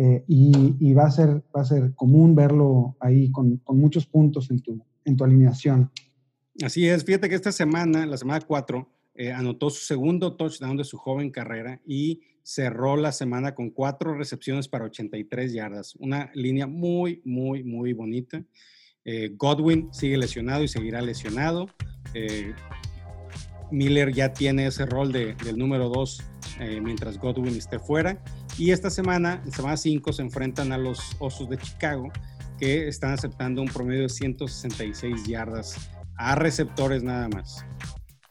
Eh, 0.00 0.22
y, 0.28 0.94
va, 0.94 1.06
a 1.06 1.10
ser, 1.10 1.42
va 1.54 1.62
a 1.62 1.64
ser 1.64 1.92
común 1.96 2.36
verlo 2.36 2.96
ahí 3.00 3.32
con, 3.32 3.56
con, 3.56 3.80
muchos 3.80 4.06
puntos 4.06 4.48
en 4.48 4.60
tu, 4.60 4.80
en 5.04 5.16
tu 5.16 5.24
alineación. 5.24 5.90
Así 6.62 6.86
es, 6.86 7.04
fíjate 7.04 7.28
que 7.28 7.34
esta 7.34 7.50
semana, 7.50 8.06
la 8.06 8.16
semana 8.16 8.40
4, 8.46 8.88
eh, 9.16 9.32
anotó 9.32 9.70
su 9.70 9.84
segundo 9.84 10.36
touchdown 10.36 10.76
de 10.76 10.84
su 10.84 10.98
joven 10.98 11.32
carrera 11.32 11.80
y 11.84 12.20
cerró 12.44 12.96
la 12.96 13.10
semana 13.10 13.56
con 13.56 13.70
cuatro 13.70 14.14
recepciones 14.14 14.68
para 14.68 14.84
83 14.84 15.52
yardas. 15.52 15.96
Una 15.96 16.30
línea 16.32 16.68
muy, 16.68 17.20
muy, 17.24 17.64
muy 17.64 17.92
bonita. 17.92 18.44
Eh, 19.04 19.32
Godwin 19.36 19.88
sigue 19.92 20.16
lesionado 20.16 20.62
y 20.62 20.68
seguirá 20.68 21.02
lesionado. 21.02 21.66
Miller 23.72 24.12
ya 24.14 24.32
tiene 24.32 24.68
ese 24.68 24.86
rol 24.86 25.10
de, 25.10 25.34
del 25.44 25.58
número 25.58 25.88
2 25.88 26.22
mientras 26.82 27.18
Godwin 27.18 27.56
esté 27.56 27.80
fuera. 27.80 28.22
Y 28.58 28.72
esta 28.72 28.90
semana, 28.90 29.40
en 29.44 29.52
semana 29.52 29.76
5, 29.76 30.12
se 30.12 30.22
enfrentan 30.22 30.72
a 30.72 30.78
los 30.78 31.16
Osos 31.20 31.48
de 31.48 31.56
Chicago, 31.58 32.10
que 32.58 32.88
están 32.88 33.12
aceptando 33.12 33.62
un 33.62 33.68
promedio 33.68 34.02
de 34.02 34.08
166 34.08 35.24
yardas 35.24 35.88
a 36.16 36.34
receptores 36.34 37.04
nada 37.04 37.28
más. 37.28 37.64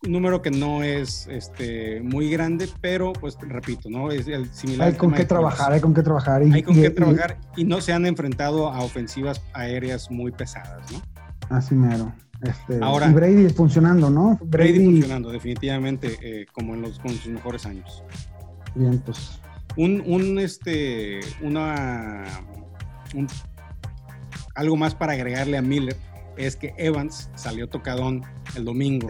Un 0.03 0.11
número 0.11 0.41
que 0.41 0.51
no 0.51 0.83
es 0.83 1.27
este, 1.31 2.01
muy 2.01 2.29
grande, 2.29 2.67
pero 2.81 3.13
pues 3.13 3.37
repito, 3.39 3.89
¿no? 3.89 4.11
Es 4.11 4.27
el 4.27 4.53
similar. 4.53 4.89
Hay 4.89 4.93
con 4.95 5.13
qué 5.13 5.23
trabajar, 5.23 5.71
hay 5.71 5.79
con 5.79 5.93
qué 5.93 6.03
trabajar. 6.03 6.45
Y, 6.45 6.53
hay 6.53 6.61
con 6.61 6.75
qué 6.75 6.89
trabajar 6.89 7.39
y 7.55 7.63
no 7.63 7.79
se 7.79 7.93
han 7.93 8.05
enfrentado 8.05 8.67
a 8.67 8.81
ofensivas 8.81 9.41
aéreas 9.53 10.11
muy 10.11 10.31
pesadas, 10.31 10.91
¿no? 10.91 11.01
Así 11.49 11.73
mero. 11.73 12.13
Este, 12.41 12.79
Ahora, 12.83 13.09
y 13.09 13.13
Brady 13.13 13.49
funcionando, 13.49 14.09
¿no? 14.09 14.37
Brady, 14.43 14.85
funcionando, 14.85 15.31
definitivamente, 15.31 16.17
eh, 16.21 16.45
como 16.53 16.75
en 16.75 16.81
los, 16.81 16.99
con 16.99 17.11
sus 17.11 17.31
mejores 17.31 17.65
años. 17.65 18.03
Bien, 18.75 18.99
pues 18.99 19.39
un, 19.77 20.03
un 20.05 20.39
este, 20.39 21.19
una, 21.41 22.25
algo 24.55 24.75
más 24.75 24.95
para 24.95 25.13
agregarle 25.13 25.57
a 25.57 25.61
Miller 25.61 25.95
es 26.35 26.55
que 26.55 26.73
Evans 26.77 27.29
salió 27.35 27.67
tocadón 27.69 28.23
el 28.55 28.65
domingo. 28.65 29.09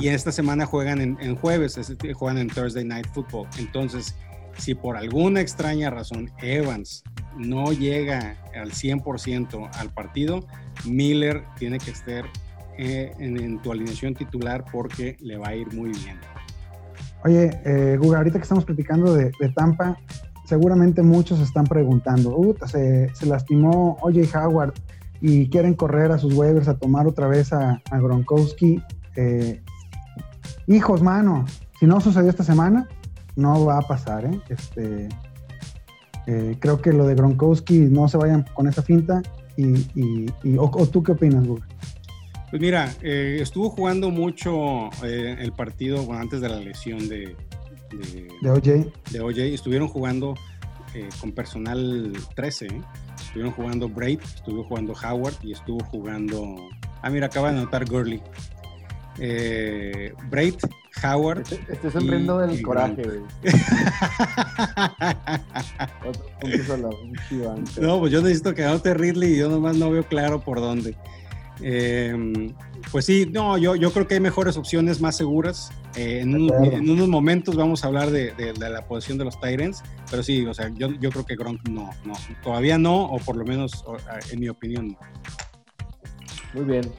Y 0.00 0.08
esta 0.08 0.32
semana 0.32 0.64
juegan 0.64 1.18
en, 1.20 1.36
jueves, 1.36 1.78
juegan 2.14 2.38
en 2.38 2.48
Thursday 2.48 2.84
Night 2.84 3.06
Football. 3.12 3.46
Entonces, 3.58 4.14
si 4.56 4.74
por 4.74 4.96
alguna 4.96 5.42
extraña 5.42 5.90
razón 5.90 6.30
Evans 6.38 7.04
no 7.36 7.72
llega 7.72 8.38
al 8.54 8.70
100% 8.70 9.68
al 9.74 9.90
partido, 9.92 10.46
Miller 10.86 11.44
tiene 11.58 11.78
que 11.78 11.90
estar 11.90 12.24
eh, 12.78 13.12
en, 13.18 13.60
tu 13.60 13.72
alineación 13.72 14.14
titular 14.14 14.64
porque 14.72 15.16
le 15.20 15.36
va 15.36 15.48
a 15.48 15.54
ir 15.54 15.70
muy 15.74 15.90
bien. 15.90 16.18
Oye, 17.26 17.50
eh, 17.64 17.98
Guga, 18.00 18.18
ahorita 18.18 18.38
que 18.38 18.44
estamos 18.44 18.64
platicando 18.64 19.12
de, 19.12 19.32
Tampa, 19.56 19.98
seguramente 20.44 21.02
muchos 21.02 21.40
están 21.40 21.64
preguntando, 21.64 22.54
se, 22.66 23.12
se, 23.16 23.26
lastimó 23.26 23.98
Oye 24.00 24.28
Howard 24.32 24.74
y 25.20 25.48
quieren 25.48 25.74
correr 25.74 26.12
a 26.12 26.18
sus 26.18 26.34
waivers 26.34 26.68
a 26.68 26.78
tomar 26.78 27.08
otra 27.08 27.26
vez 27.26 27.52
a, 27.52 27.82
Gronkowski. 27.90 28.80
Eh, 29.16 29.60
hijos, 30.68 31.02
mano, 31.02 31.46
si 31.80 31.86
no 31.86 32.00
sucedió 32.00 32.30
esta 32.30 32.44
semana, 32.44 32.88
no 33.34 33.64
va 33.64 33.78
a 33.78 33.82
pasar, 33.82 34.24
¿eh? 34.24 34.40
Este, 34.48 35.08
eh, 36.28 36.56
creo 36.60 36.80
que 36.80 36.92
lo 36.92 37.08
de 37.08 37.16
Gronkowski 37.16 37.80
no 37.80 38.06
se 38.06 38.18
vayan 38.18 38.44
con 38.54 38.68
esa 38.68 38.82
finta. 38.82 39.20
Y, 39.56 40.26
o, 40.58 40.86
tú 40.86 41.02
qué 41.02 41.12
opinas, 41.12 41.44
Guga? 41.44 41.66
Pues 42.50 42.62
mira, 42.62 42.92
eh, 43.02 43.38
estuvo 43.40 43.70
jugando 43.70 44.10
mucho 44.10 44.88
eh, 45.04 45.36
el 45.38 45.52
partido 45.52 46.12
antes 46.12 46.40
de 46.40 46.48
la 46.48 46.60
lesión 46.60 47.08
de, 47.08 47.36
de, 48.40 48.50
OJ. 48.50 48.86
De 49.10 49.20
OJ. 49.20 49.38
Estuvieron 49.38 49.88
jugando 49.88 50.34
con 51.20 51.32
personal 51.32 52.12
13. 52.34 52.68
Estuvieron 53.20 53.52
jugando 53.52 53.86
Braid, 53.88 54.20
estuvo 54.22 54.64
jugando 54.64 54.94
Howard 54.94 55.34
y 55.42 55.52
estuvo 55.52 55.84
jugando. 55.86 56.56
Ah, 57.02 57.10
mira, 57.10 57.26
acaba 57.26 57.52
de 57.52 57.58
anotar 57.58 57.84
Gurley. 57.84 58.22
Braid, 60.30 60.54
Howard. 61.02 61.44
Estoy, 61.68 61.90
sonriendo 61.90 62.38
del 62.38 62.62
coraje, 62.62 63.02
güey. 63.02 63.20
no, 67.80 67.98
pues 68.00 68.12
yo 68.12 68.22
necesito 68.22 68.54
que 68.54 68.64
anote 68.64 68.94
Ridley 68.94 69.34
y 69.34 69.38
yo 69.38 69.50
nomás 69.50 69.76
no 69.76 69.90
veo 69.90 70.04
claro 70.04 70.40
por 70.40 70.60
dónde. 70.60 70.96
Em, 71.60 72.54
pues 72.92 73.06
sí, 73.06 73.26
no, 73.30 73.56
yo, 73.58 73.76
yo 73.76 73.90
creo 73.92 74.06
que 74.06 74.14
hay 74.14 74.20
mejores 74.20 74.56
opciones 74.56 75.00
más 75.00 75.16
seguras. 75.16 75.70
Eh, 75.96 76.20
en, 76.20 76.34
unos 76.34 77.08
momentos 77.08 77.56
vamos 77.56 77.82
a 77.82 77.86
hablar 77.86 78.10
de, 78.10 78.34
la 78.58 78.86
posición 78.86 79.18
de 79.18 79.24
los 79.24 79.40
Tyrants, 79.40 79.82
pero 80.10 80.22
sí, 80.22 80.44
o 80.44 80.52
sea, 80.52 80.70
yo, 80.74 80.90
yo 81.00 81.10
creo 81.10 81.24
que 81.24 81.36
Gronk 81.36 81.66
no, 81.68 81.90
no, 82.04 82.14
todavía 82.42 82.76
no, 82.78 83.04
o 83.04 83.18
por 83.18 83.36
lo 83.36 83.44
menos 83.44 83.84
en 84.30 84.40
mi 84.40 84.48
opinión 84.48 84.88
no. 84.88 84.98
Muy 86.56 86.64
bien. 86.64 86.90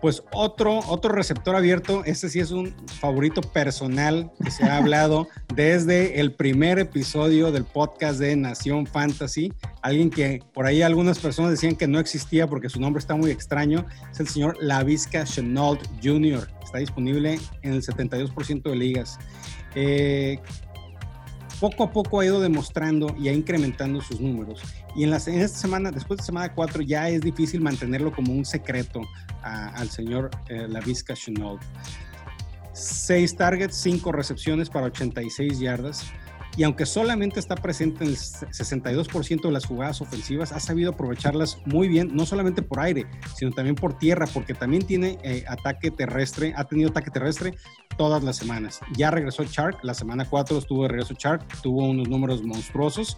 Pues 0.00 0.22
otro, 0.32 0.78
otro 0.88 1.12
receptor 1.12 1.56
abierto, 1.56 2.04
este 2.04 2.28
sí 2.28 2.38
es 2.38 2.52
un 2.52 2.72
favorito 3.00 3.40
personal 3.40 4.30
que 4.42 4.52
se 4.52 4.62
ha 4.62 4.76
hablado 4.76 5.26
desde 5.56 6.20
el 6.20 6.32
primer 6.32 6.78
episodio 6.78 7.50
del 7.50 7.64
podcast 7.64 8.20
de 8.20 8.36
Nación 8.36 8.86
Fantasy. 8.86 9.52
Alguien 9.82 10.08
que 10.08 10.40
por 10.54 10.66
ahí 10.66 10.82
algunas 10.82 11.18
personas 11.18 11.50
decían 11.50 11.74
que 11.74 11.88
no 11.88 11.98
existía 11.98 12.46
porque 12.46 12.68
su 12.68 12.80
nombre 12.80 13.00
está 13.00 13.16
muy 13.16 13.32
extraño. 13.32 13.86
Es 14.12 14.20
el 14.20 14.28
señor 14.28 14.56
Lavisca 14.60 15.24
Chenault 15.24 15.80
Jr. 16.00 16.48
Está 16.62 16.78
disponible 16.78 17.40
en 17.62 17.72
el 17.72 17.82
72% 17.82 18.62
de 18.62 18.76
ligas. 18.76 19.18
Eh, 19.74 20.38
poco 21.62 21.84
a 21.84 21.92
poco 21.92 22.18
ha 22.18 22.24
ido 22.24 22.40
demostrando 22.40 23.14
y 23.16 23.28
ha 23.28 23.32
incrementando 23.32 24.00
sus 24.00 24.20
números. 24.20 24.60
Y 24.96 25.04
en, 25.04 25.10
la, 25.10 25.18
en 25.18 25.40
esta 25.40 25.58
semana, 25.58 25.92
después 25.92 26.18
de 26.18 26.24
semana 26.24 26.52
4, 26.52 26.82
ya 26.82 27.08
es 27.08 27.20
difícil 27.20 27.60
mantenerlo 27.60 28.12
como 28.12 28.32
un 28.32 28.44
secreto 28.44 29.02
al 29.42 29.88
señor 29.88 30.30
eh, 30.48 30.66
Lavisca 30.68 31.14
Chenault. 31.14 31.62
Seis 32.72 33.36
targets, 33.36 33.76
cinco 33.76 34.10
recepciones 34.10 34.68
para 34.68 34.86
86 34.86 35.60
yardas. 35.60 36.04
Y 36.56 36.64
aunque 36.64 36.84
solamente 36.84 37.40
está 37.40 37.54
presente 37.54 38.04
en 38.04 38.10
el 38.10 38.16
62% 38.16 39.42
de 39.42 39.50
las 39.50 39.64
jugadas 39.64 40.00
ofensivas, 40.00 40.52
ha 40.52 40.60
sabido 40.60 40.90
aprovecharlas 40.90 41.58
muy 41.64 41.88
bien, 41.88 42.14
no 42.14 42.26
solamente 42.26 42.62
por 42.62 42.80
aire, 42.80 43.06
sino 43.34 43.52
también 43.52 43.74
por 43.74 43.96
tierra, 43.98 44.26
porque 44.32 44.52
también 44.52 44.82
tiene 44.84 45.18
eh, 45.22 45.44
ataque 45.48 45.90
terrestre, 45.90 46.52
ha 46.56 46.64
tenido 46.64 46.90
ataque 46.90 47.10
terrestre 47.10 47.54
todas 47.96 48.22
las 48.22 48.36
semanas. 48.36 48.80
Ya 48.96 49.10
regresó 49.10 49.44
Chark, 49.44 49.82
la 49.82 49.94
semana 49.94 50.26
4 50.28 50.58
estuvo 50.58 50.82
de 50.82 50.88
regreso 50.88 51.14
Chark, 51.14 51.42
tuvo 51.62 51.84
unos 51.84 52.08
números 52.08 52.42
monstruosos. 52.42 53.16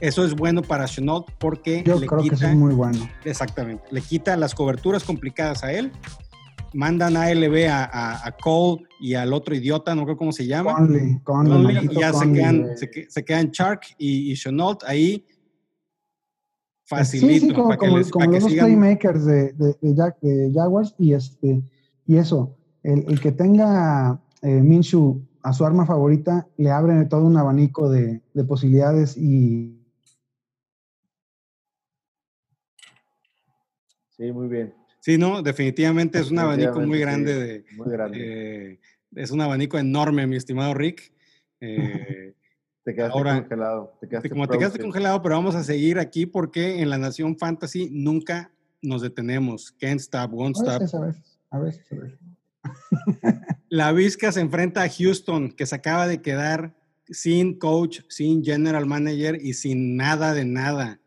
Eso 0.00 0.24
es 0.24 0.34
bueno 0.34 0.62
para 0.62 0.84
Chenault 0.86 1.28
porque 1.38 1.82
Yo 1.84 1.98
creo 2.00 2.22
que 2.22 2.34
es 2.34 2.54
muy 2.54 2.74
bueno. 2.74 3.08
Exactamente, 3.24 3.84
le 3.90 4.02
quita 4.02 4.36
las 4.36 4.54
coberturas 4.54 5.02
complicadas 5.02 5.64
a 5.64 5.72
él. 5.72 5.90
Mandan 6.74 7.16
a 7.16 7.32
LB 7.32 7.66
a, 7.70 8.36
Cole 8.40 8.84
y 9.00 9.14
al 9.14 9.32
otro 9.32 9.54
idiota, 9.54 9.94
no 9.94 10.04
creo 10.04 10.16
cómo 10.16 10.32
se 10.32 10.46
llama. 10.46 10.74
Conley, 10.74 11.18
Conley, 11.22 11.88
y 11.90 12.00
ya 12.00 12.12
se 12.12 12.32
quedan, 12.32 12.66
se, 13.08 13.24
quedan 13.24 13.50
Chark 13.50 13.82
y, 13.98 14.32
y 14.32 14.34
Chenault 14.34 14.84
ahí 14.84 15.24
facilito. 16.88 17.28
Sí, 17.28 17.40
sí, 17.40 17.54
como, 17.54 17.74
los 17.74 18.10
dos 18.10 18.52
playmakers 18.52 19.24
de, 19.24 19.52
de, 19.52 20.52
Jaguars 20.54 20.94
y, 20.98 21.12
este, 21.12 21.62
y 22.06 22.16
eso, 22.16 22.56
el, 22.82 23.20
que 23.20 23.30
tenga 23.30 24.20
eh, 24.42 24.62
Minshu 24.62 25.22
a 25.42 25.52
su 25.52 25.64
arma 25.66 25.84
favorita 25.84 26.48
le 26.56 26.70
abre 26.70 27.04
todo 27.04 27.24
un 27.24 27.36
abanico 27.36 27.90
de, 27.90 28.22
posibilidades 28.46 29.16
y... 29.16 29.74
Sí, 34.16 34.32
muy 34.32 34.48
bien. 34.48 34.74
Sí, 35.08 35.16
no, 35.16 35.40
definitivamente 35.40 36.18
es 36.18 36.30
un 36.30 36.38
abanico 36.38 36.80
muy 36.80 36.98
grande. 36.98 37.34
de, 37.34 37.64
muy 37.78 37.90
grande. 37.90 38.18
Eh, 38.20 38.80
es 39.16 39.30
un 39.30 39.40
abanico 39.40 39.78
enorme, 39.78 40.26
mi 40.26 40.36
estimado 40.36 40.74
Rick. 40.74 41.12
Eh, 41.60 42.34
te 42.84 42.94
quedaste 42.94 43.20
congelado. 43.20 43.98
como 44.30 44.46
te 44.46 44.58
quedaste 44.58 44.78
congelado, 44.78 45.20
pero 45.22 45.34
vamos 45.34 45.56
a 45.56 45.64
seguir 45.64 45.98
aquí 45.98 46.24
porque 46.24 46.80
en 46.80 46.88
la 46.88 46.98
Nación 46.98 47.36
Fantasy 47.36 47.88
nunca 47.90 48.52
nos 48.80 49.02
detenemos. 49.02 49.72
Can't 49.72 49.98
stop, 49.98 50.32
won't 50.32 50.54
stop. 50.56 50.76
A 50.76 50.78
veces, 50.78 50.94
a 50.94 51.00
veces. 51.00 51.38
A 51.50 51.58
veces. 51.58 52.18
La 53.68 53.90
Vizca 53.90 54.30
se 54.30 54.40
enfrenta 54.40 54.84
a 54.84 54.88
Houston, 54.88 55.50
que 55.50 55.66
se 55.66 55.74
acaba 55.74 56.06
de 56.06 56.22
quedar 56.22 56.76
sin 57.06 57.58
coach, 57.58 58.02
sin 58.08 58.44
general 58.44 58.86
manager 58.86 59.36
y 59.42 59.54
sin 59.54 59.96
nada 59.96 60.32
de 60.32 60.44
nada. 60.44 61.00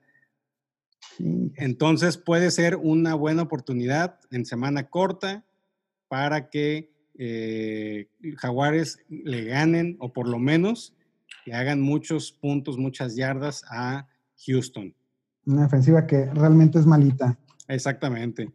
Entonces 1.56 2.18
puede 2.18 2.52
ser 2.52 2.76
una 2.76 3.16
buena 3.16 3.44
oportunidad 3.44 4.20
en 4.32 4.46
semana 4.46 4.90
corta 4.90 5.44
para 6.08 6.50
que 6.50 6.92
eh, 7.18 8.08
Jaguares 8.38 9.00
le 9.10 9.46
ganen 9.46 9.98
o 10.00 10.12
por 10.14 10.28
lo 10.28 10.40
menos 10.40 10.94
le 11.46 11.54
hagan 11.54 11.82
muchos 11.82 12.32
puntos, 12.32 12.78
muchas 12.78 13.16
yardas 13.16 13.64
a 13.70 14.08
Houston. 14.46 14.94
Una 15.46 15.64
defensiva 15.64 16.06
que 16.06 16.26
realmente 16.26 16.80
es 16.80 16.86
malita. 16.86 17.38
Exactamente. 17.68 18.52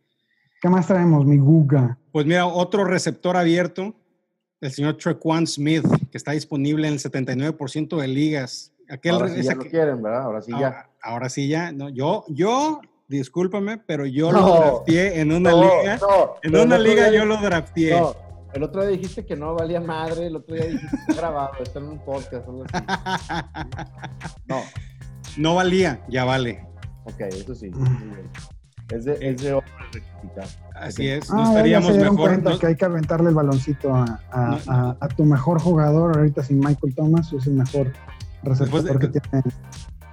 ¿Qué 0.60 0.68
más 0.68 0.86
traemos, 0.86 1.26
mi 1.26 1.38
Guga? 1.38 1.98
Pues 2.12 2.26
mira, 2.26 2.46
otro 2.46 2.84
receptor 2.84 3.36
abierto, 3.36 3.94
el 4.60 4.70
señor 4.72 4.96
Trequan 4.96 5.46
Smith, 5.46 5.84
que 6.10 6.18
está 6.18 6.32
disponible 6.32 6.88
en 6.88 6.94
el 6.94 7.00
79% 7.00 8.00
de 8.00 8.08
ligas. 8.08 8.72
Ahora 9.10 9.28
sí 9.28 9.42
ya 9.42 9.54
lo 9.54 9.64
quieren, 9.64 10.02
¿verdad? 10.02 10.22
Ahora 10.22 10.42
sí 10.42 10.52
ya. 10.52 10.90
Ahora 11.02 11.28
sí 11.28 11.48
ya. 11.48 11.72
No, 11.72 11.88
yo, 11.88 12.24
yo, 12.28 12.80
discúlpame, 13.08 13.78
pero 13.78 14.06
yo 14.06 14.32
lo 14.32 14.56
drafté 14.56 15.20
en 15.20 15.32
una 15.32 15.52
liga. 15.52 15.98
en 16.42 16.56
una 16.56 16.78
liga 16.78 17.10
yo 17.10 17.24
lo 17.24 17.36
drafté. 17.38 17.96
El 18.52 18.62
otro 18.62 18.80
día 18.82 18.90
dijiste 18.90 19.26
que 19.26 19.36
no 19.36 19.54
valía 19.54 19.80
madre, 19.80 20.28
el 20.28 20.36
otro 20.36 20.54
día 20.54 20.64
dijiste 20.64 20.88
que 20.88 21.12
está 21.12 21.14
grabado, 21.14 21.52
está 21.62 21.78
en 21.78 21.88
un 21.88 21.98
podcast, 21.98 22.48
algo 22.48 22.64
así. 22.64 22.84
No. 24.46 24.62
No 25.36 25.54
valía, 25.56 26.00
ya 26.08 26.24
vale. 26.24 26.64
Ok, 27.04 27.20
eso 27.20 27.54
sí. 27.54 27.70
Es 28.90 29.04
de, 29.04 29.18
es 29.20 29.42
de 29.42 29.60
Así 30.74 31.08
es, 31.08 31.30
no 31.30 31.40
ah, 31.40 31.48
estaríamos 31.48 31.96
mejor. 31.96 32.58
que 32.58 32.66
hay 32.66 32.76
que 32.76 32.84
aventarle 32.84 33.30
el 33.30 33.34
baloncito 33.34 33.94
a, 33.94 34.20
a, 34.30 35.08
tu 35.16 35.24
mejor 35.24 35.60
jugador 35.60 36.16
ahorita 36.16 36.42
sin 36.42 36.58
Michael 36.58 36.94
Thomas, 36.94 37.32
es 37.32 37.46
el 37.46 37.54
mejor 37.54 37.92
receptor 38.46 38.98
que 38.98 39.08
tiene. 39.08 39.44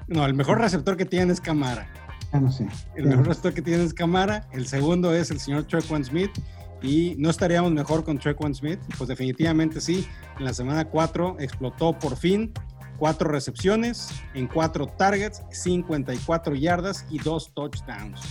No, 0.08 0.26
el 0.26 0.34
mejor 0.34 0.60
receptor 0.60 0.98
que 0.98 1.06
tiene 1.06 1.32
es 1.34 1.42
Camara. 1.42 1.88
Ah, 2.32 2.40
no 2.40 2.52
sé. 2.52 2.68
El 2.96 3.06
mejor 3.06 3.28
receptor 3.28 3.54
que 3.54 3.62
tiene 3.62 3.84
es 3.84 3.94
Camara. 3.94 4.48
El 4.52 4.68
segundo 4.68 5.14
es 5.14 5.32
el 5.32 5.40
señor 5.40 5.64
Trequan 5.64 6.04
Smith. 6.04 6.32
Y 6.82 7.16
no 7.18 7.30
estaríamos 7.30 7.72
mejor 7.72 8.04
con 8.04 8.18
Trequan 8.18 8.54
Smith. 8.54 8.80
Pues 8.98 9.08
definitivamente 9.08 9.80
sí. 9.80 10.08
En 10.38 10.46
la 10.46 10.54
semana 10.54 10.86
4 10.86 11.38
explotó 11.40 11.98
por 11.98 12.18
fin 12.18 12.52
cuatro 12.98 13.30
recepciones 13.30 14.10
en 14.34 14.48
cuatro 14.48 14.88
targets, 14.88 15.44
54 15.52 16.56
yardas 16.56 17.06
y 17.10 17.20
dos 17.20 17.54
touchdowns. 17.54 18.22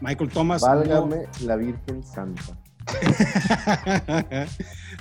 Michael 0.00 0.30
Thomas. 0.30 0.62
Válgame 0.62 1.26
la 1.42 1.56
Virgen 1.56 2.02
Santa. 2.04 2.58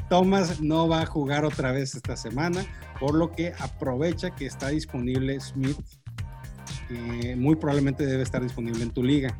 Thomas 0.10 0.60
no 0.60 0.90
va 0.90 1.04
a 1.04 1.06
jugar 1.06 1.46
otra 1.46 1.72
vez 1.72 1.96
esta 1.96 2.18
semana, 2.18 2.66
por 3.00 3.16
lo 3.16 3.32
que 3.32 3.54
aprovecha 3.60 4.32
que 4.32 4.46
está 4.46 4.70
disponible 4.70 5.40
Smith. 5.40 5.78
Eh, 6.90 7.36
muy 7.36 7.56
probablemente 7.56 8.06
debe 8.06 8.24
estar 8.24 8.42
disponible 8.42 8.84
en 8.84 8.92
tu 8.92 9.04
liga. 9.04 9.38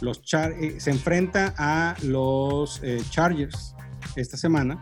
Los 0.00 0.22
eh, 0.32 0.76
se 0.78 0.90
enfrenta 0.90 1.54
a 1.56 1.96
los 2.02 2.80
eh, 2.82 3.02
Chargers 3.10 3.74
esta 4.16 4.36
semana. 4.36 4.80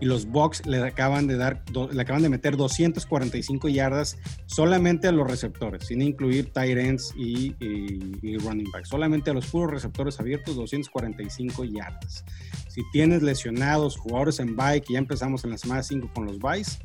y 0.00 0.06
los 0.06 0.26
Bucks 0.26 0.64
le 0.64 0.78
acaban 0.78 1.26
de 1.26 1.36
dar, 1.36 1.64
le 1.90 2.00
acaban 2.00 2.22
de 2.22 2.28
meter 2.28 2.56
245 2.56 3.68
yardas 3.68 4.16
solamente 4.46 5.08
a 5.08 5.12
los 5.12 5.28
receptores, 5.28 5.88
sin 5.88 6.02
incluir 6.02 6.52
tight 6.52 6.78
ends 6.78 7.12
y, 7.16 7.52
running 8.38 8.70
backs. 8.72 8.90
Solamente 8.90 9.30
a 9.30 9.34
los 9.34 9.46
puros 9.46 9.72
receptores 9.72 10.20
abiertos, 10.20 10.54
245 10.54 11.64
yardas. 11.64 12.24
Si 12.68 12.82
tienes 12.92 13.24
lesionados, 13.24 13.96
jugadores 13.96 14.38
en 14.38 14.54
bye, 14.54 14.80
que 14.80 14.92
ya 14.92 15.00
empezamos 15.00 15.42
en 15.42 15.50
la 15.50 15.58
semana 15.58 15.82
5 15.82 16.12
con 16.14 16.26
los 16.26 16.38
byes, 16.38 16.78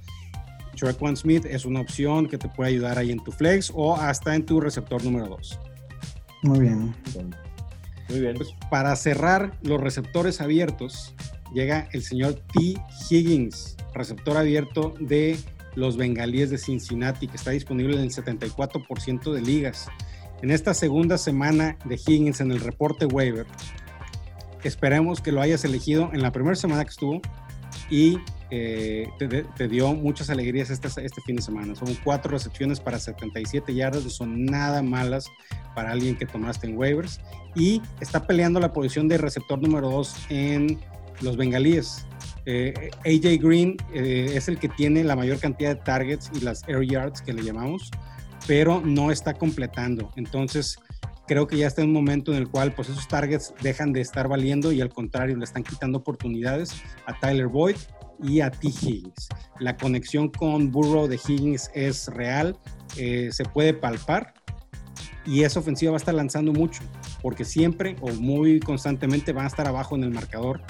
One 0.99 1.15
Smith 1.15 1.45
es 1.45 1.65
una 1.65 1.81
opción 1.81 2.27
que 2.27 2.37
te 2.37 2.49
puede 2.49 2.71
ayudar 2.71 2.97
ahí 2.97 3.11
en 3.11 3.23
tu 3.23 3.31
flex 3.31 3.71
o 3.73 3.95
hasta 3.95 4.35
en 4.35 4.45
tu 4.45 4.59
receptor 4.59 5.03
número 5.03 5.27
2. 5.27 5.59
Muy 6.43 6.59
bien. 6.59 6.95
Muy 8.09 8.19
bien. 8.19 8.35
Pues 8.35 8.49
para 8.69 8.95
cerrar 8.95 9.57
los 9.61 9.79
receptores 9.79 10.41
abiertos, 10.41 11.15
llega 11.53 11.87
el 11.93 12.03
señor 12.03 12.35
T. 12.53 12.75
Higgins, 13.09 13.77
receptor 13.93 14.37
abierto 14.37 14.93
de 14.99 15.37
los 15.75 15.97
Bengalíes 15.97 16.49
de 16.49 16.57
Cincinnati, 16.57 17.27
que 17.27 17.37
está 17.37 17.51
disponible 17.51 17.95
en 17.95 18.03
el 18.03 18.11
74% 18.11 19.31
de 19.31 19.41
ligas. 19.41 19.87
En 20.41 20.51
esta 20.51 20.73
segunda 20.73 21.17
semana 21.17 21.77
de 21.85 21.95
Higgins 21.95 22.41
en 22.41 22.51
el 22.51 22.59
reporte 22.59 23.05
waiver, 23.05 23.45
esperemos 24.63 25.21
que 25.21 25.31
lo 25.31 25.41
hayas 25.41 25.63
elegido 25.63 26.09
en 26.13 26.21
la 26.21 26.31
primera 26.31 26.55
semana 26.55 26.83
que 26.83 26.91
estuvo 26.91 27.21
y 27.89 28.17
eh, 28.51 29.07
te, 29.55 29.67
dio 29.67 29.93
muchas 29.93 30.29
alegrías 30.29 30.69
este, 30.69 30.87
este 30.87 31.21
fin 31.21 31.35
de 31.35 31.41
semana. 31.41 31.75
Son 31.75 31.95
cuatro 32.03 32.31
recepciones 32.31 32.79
para 32.79 32.99
77 32.99 33.73
yardas, 33.73 34.03
no 34.03 34.09
son 34.09 34.45
nada 34.45 34.81
malas 34.81 35.27
para 35.75 35.91
alguien 35.91 36.15
que 36.15 36.25
tomaste 36.25 36.67
en 36.67 36.77
waivers. 36.77 37.19
Y 37.55 37.81
está 37.99 38.25
peleando 38.25 38.59
la 38.59 38.73
posición 38.73 39.07
de 39.07 39.17
receptor 39.17 39.61
número 39.61 39.89
2 39.89 40.27
en 40.29 40.79
los 41.21 41.37
bengalíes. 41.37 42.05
Eh, 42.45 42.91
AJ 43.05 43.41
Green 43.41 43.77
eh, 43.93 44.31
es 44.35 44.47
el 44.47 44.59
que 44.59 44.67
tiene 44.67 45.03
la 45.03 45.15
mayor 45.15 45.39
cantidad 45.39 45.75
de 45.75 45.81
targets 45.81 46.29
y 46.35 46.41
las 46.41 46.67
air 46.67 46.83
yards 46.83 47.21
que 47.21 47.33
le 47.33 47.43
llamamos, 47.43 47.89
pero 48.47 48.81
no 48.81 49.11
está 49.11 49.33
completando. 49.33 50.11
Entonces, 50.15 50.77
creo 51.27 51.47
que 51.47 51.57
ya 51.57 51.67
está 51.67 51.81
en 51.81 51.89
un 51.89 51.93
momento 51.93 52.33
en 52.33 52.39
el 52.39 52.49
cual 52.49 52.73
pues 52.73 52.89
esos 52.89 53.07
targets 53.07 53.53
dejan 53.61 53.93
de 53.93 54.01
estar 54.01 54.27
valiendo 54.27 54.71
y 54.71 54.81
al 54.81 54.89
contrario 54.89 55.37
le 55.37 55.45
están 55.45 55.63
quitando 55.63 55.99
oportunidades 55.99 56.73
a 57.05 57.17
Tyler 57.19 57.47
Boyd 57.47 57.77
y 58.21 58.41
a 58.41 58.51
T. 58.51 58.67
Higgins. 58.67 59.29
La 59.59 59.77
conexión 59.77 60.29
con 60.29 60.71
Burrow 60.71 61.07
de 61.07 61.15
Higgins 61.15 61.69
es 61.73 62.07
real, 62.07 62.57
eh, 62.97 63.29
se 63.31 63.45
puede 63.45 63.73
palpar 63.73 64.33
y 65.25 65.43
esa 65.43 65.59
ofensiva 65.59 65.91
va 65.91 65.97
a 65.97 65.99
estar 65.99 66.13
lanzando 66.13 66.51
mucho, 66.51 66.81
porque 67.21 67.45
siempre 67.45 67.95
o 68.01 68.11
muy 68.11 68.59
constantemente 68.59 69.31
van 69.31 69.45
a 69.45 69.47
estar 69.47 69.67
abajo 69.67 69.95
en 69.95 70.03
el 70.03 70.11
marcador. 70.11 70.61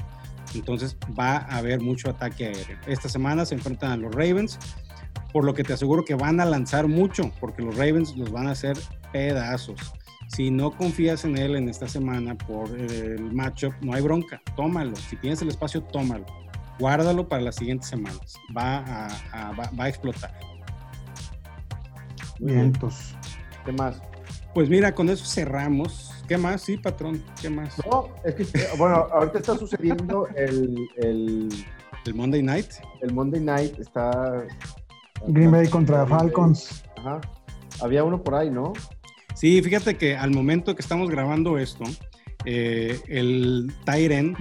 Entonces 0.53 0.95
va 1.19 1.37
a 1.37 1.57
haber 1.57 1.81
mucho 1.81 2.09
ataque 2.09 2.45
aéreo. 2.45 2.77
Esta 2.85 3.09
semana 3.09 3.45
se 3.45 3.55
enfrentan 3.55 3.91
a 3.91 3.97
los 3.97 4.13
Ravens, 4.13 4.59
por 5.31 5.45
lo 5.45 5.55
que 5.55 5.63
te 5.63 5.73
aseguro 5.73 6.05
que 6.05 6.13
van 6.13 6.39
a 6.39 6.45
lanzar 6.45 6.87
mucho, 6.87 7.31
porque 7.39 7.63
los 7.63 7.75
Ravens 7.75 8.15
los 8.15 8.31
van 8.31 8.47
a 8.47 8.51
hacer 8.51 8.77
pedazos. 9.11 9.79
Si 10.27 10.51
no 10.51 10.71
confías 10.71 11.25
en 11.25 11.37
él 11.37 11.55
en 11.55 11.69
esta 11.69 11.87
semana 11.87 12.35
por 12.35 12.69
el 12.79 13.33
matchup, 13.33 13.73
no 13.81 13.93
hay 13.93 14.01
bronca, 14.01 14.41
tómalo. 14.55 14.95
Si 14.95 15.15
tienes 15.15 15.41
el 15.41 15.49
espacio, 15.49 15.81
tómalo 15.81 16.25
guárdalo 16.83 17.29
para 17.29 17.41
las 17.41 17.55
siguientes 17.55 17.87
semanas. 17.87 18.35
Va 18.55 18.79
a, 18.79 19.51
va, 19.53 19.85
a 19.85 19.87
explotar. 19.87 20.37
Vientos. 22.39 23.15
¿Qué 23.63 23.71
más? 23.71 24.01
Pues 24.53 24.67
mira, 24.67 24.93
con 24.93 25.07
eso 25.07 25.23
cerramos. 25.25 26.11
¿Qué 26.27 26.37
más? 26.37 26.61
Sí, 26.61 26.75
patrón, 26.75 27.23
¿qué 27.41 27.49
más? 27.49 27.77
No, 27.89 28.09
es 28.25 28.35
que, 28.35 28.67
bueno, 28.77 29.07
ahorita 29.13 29.39
está 29.39 29.57
sucediendo 29.57 30.27
el, 30.35 30.75
el, 30.97 31.49
el 32.05 32.13
Monday 32.13 32.43
Night. 32.43 32.71
El 33.01 33.13
Monday 33.13 33.39
Night 33.39 33.79
está... 33.79 34.43
Green 35.27 35.51
Bay 35.51 35.69
contra 35.69 36.05
Falcons. 36.05 36.83
Ajá. 36.97 37.21
Había 37.81 38.03
uno 38.03 38.21
por 38.21 38.35
ahí, 38.35 38.49
¿no? 38.49 38.73
Sí, 39.35 39.61
fíjate 39.61 39.95
que 39.97 40.17
al 40.17 40.31
momento 40.31 40.75
que 40.75 40.81
estamos 40.81 41.09
grabando 41.09 41.57
esto, 41.57 41.85
eh, 42.43 42.99
el 43.07 43.71
Tyren 43.85 44.35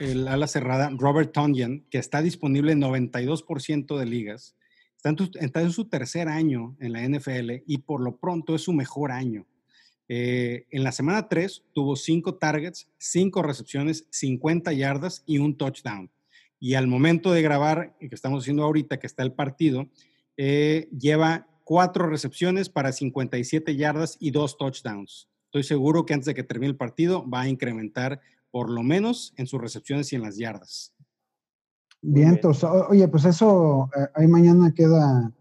el 0.00 0.26
ala 0.28 0.46
cerrada 0.46 0.90
Robert 0.96 1.32
Tonyan, 1.32 1.84
que 1.90 1.98
está 1.98 2.22
disponible 2.22 2.72
en 2.72 2.80
92% 2.80 3.98
de 3.98 4.06
ligas. 4.06 4.56
Está 4.96 5.60
en, 5.60 5.70
su 5.70 5.84
tercer 5.86 6.28
año 6.28 6.76
en 6.80 6.92
la 6.92 7.06
NFL 7.06 7.62
y 7.66 7.78
por 7.78 8.02
lo 8.02 8.16
pronto 8.16 8.54
es 8.54 8.62
su 8.62 8.72
mejor 8.72 9.12
año. 9.12 9.46
Eh, 10.08 10.66
en 10.70 10.84
la 10.84 10.92
semana 10.92 11.28
3 11.28 11.64
tuvo 11.72 11.96
5 11.96 12.34
targets, 12.34 12.88
5 12.98 13.42
recepciones, 13.42 14.06
50 14.10 14.72
yardas 14.72 15.22
y 15.26 15.38
un 15.38 15.56
touchdown. 15.56 16.10
Y 16.58 16.74
al 16.74 16.86
momento 16.86 17.32
de 17.32 17.42
grabar, 17.42 17.96
que 17.98 18.08
estamos 18.14 18.42
haciendo 18.42 18.64
ahorita, 18.64 18.98
que 18.98 19.06
está 19.06 19.22
el 19.22 19.32
partido, 19.32 19.88
eh, 20.36 20.88
lleva 20.98 21.46
4 21.64 22.08
recepciones 22.08 22.68
para 22.68 22.92
57 22.92 23.76
yardas 23.76 24.16
y 24.18 24.30
2 24.30 24.58
touchdowns. 24.58 25.28
Estoy 25.46 25.62
seguro 25.62 26.04
que 26.04 26.14
antes 26.14 26.26
de 26.26 26.34
que 26.34 26.42
termine 26.42 26.70
el 26.70 26.76
partido 26.76 27.28
va 27.28 27.42
a 27.42 27.48
incrementar 27.48 28.20
por 28.50 28.70
lo 28.70 28.82
menos 28.82 29.32
en 29.36 29.46
sus 29.46 29.60
recepciones 29.60 30.12
y 30.12 30.16
en 30.16 30.22
las 30.22 30.36
yardas. 30.36 30.92
Vientos. 32.02 32.64
Oye, 32.64 33.06
pues 33.08 33.24
eso, 33.24 33.90
eh, 33.96 34.06
ahí 34.14 34.26
mañana 34.26 34.72
queda 34.74 35.32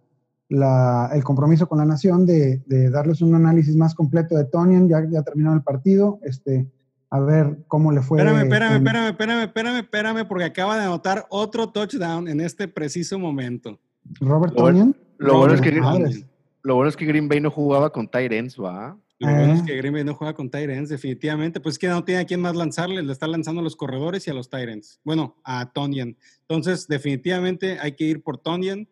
el 0.50 1.24
compromiso 1.24 1.68
con 1.68 1.78
la 1.78 1.86
nación 1.86 2.26
de, 2.26 2.62
darles 2.92 3.22
un 3.22 3.36
análisis 3.36 3.76
más 3.76 3.94
completo 3.94 4.36
de 4.36 4.46
Tonian, 4.46 4.90
ya, 4.90 5.06
ya 5.10 5.22
terminó 5.22 5.54
el 5.54 5.62
partido, 5.62 6.20
este, 6.24 6.68
a 7.12 7.20
ver 7.20 7.60
cómo 7.68 7.92
le 7.92 8.02
fue. 8.02 8.20
Espérame, 8.20 8.44
espérame, 8.44 8.76
espérame, 8.78 9.10
espérame, 9.10 9.44
espérame, 9.44 9.80
espérame, 9.80 10.28
porque 10.28 10.46
acaba 10.46 10.78
de 10.78 10.86
anotar 10.86 11.26
otro 11.30 11.70
touchdown 11.70 12.28
en 12.28 12.42
este 12.42 12.68
preciso 12.68 13.20
momento. 13.20 13.80
Robert 14.20 14.56
Tonian. 14.56 14.96
Lo, 15.18 15.38
bueno, 15.38 15.54
es 15.54 15.62
que, 15.62 15.72
lo 15.72 16.76
bueno 16.76 16.90
es 16.90 16.96
que 16.96 17.06
Green 17.06 17.28
Bay 17.28 17.42
no 17.42 17.52
jugaba 17.52 17.92
con 17.92 18.08
Tyrants, 18.08 18.58
¿va? 18.60 18.98
Lo 19.20 19.36
bueno 19.36 19.54
es 19.54 19.64
que 19.64 19.76
Green 19.76 19.94
Bay 19.94 20.06
no 20.06 20.16
juega 20.16 20.34
con 20.34 20.50
Tyrants, 20.50 20.90
definitivamente. 20.90 21.60
Pues 21.60 21.76
es 21.76 21.80
que 21.80 21.90
no 21.90 22.06
tiene 22.06 22.22
a 22.22 22.26
quién 22.26 22.40
más 22.40 22.56
lanzarle, 22.56 23.04
le 23.04 23.12
está 23.12 23.28
lanzando 23.28 23.60
a 23.60 23.64
los 23.64 23.76
corredores 23.76 24.26
y 24.26 24.32
a 24.32 24.34
los 24.34 24.50
Tyrants. 24.50 25.02
Bueno, 25.04 25.36
a 25.44 25.74
Tonyan. 25.74 26.18
Entonces, 26.42 26.88
definitivamente 26.88 27.78
hay 27.82 27.94
que 27.94 28.06
ir 28.06 28.24
por 28.24 28.38
Tonyan, 28.38 28.88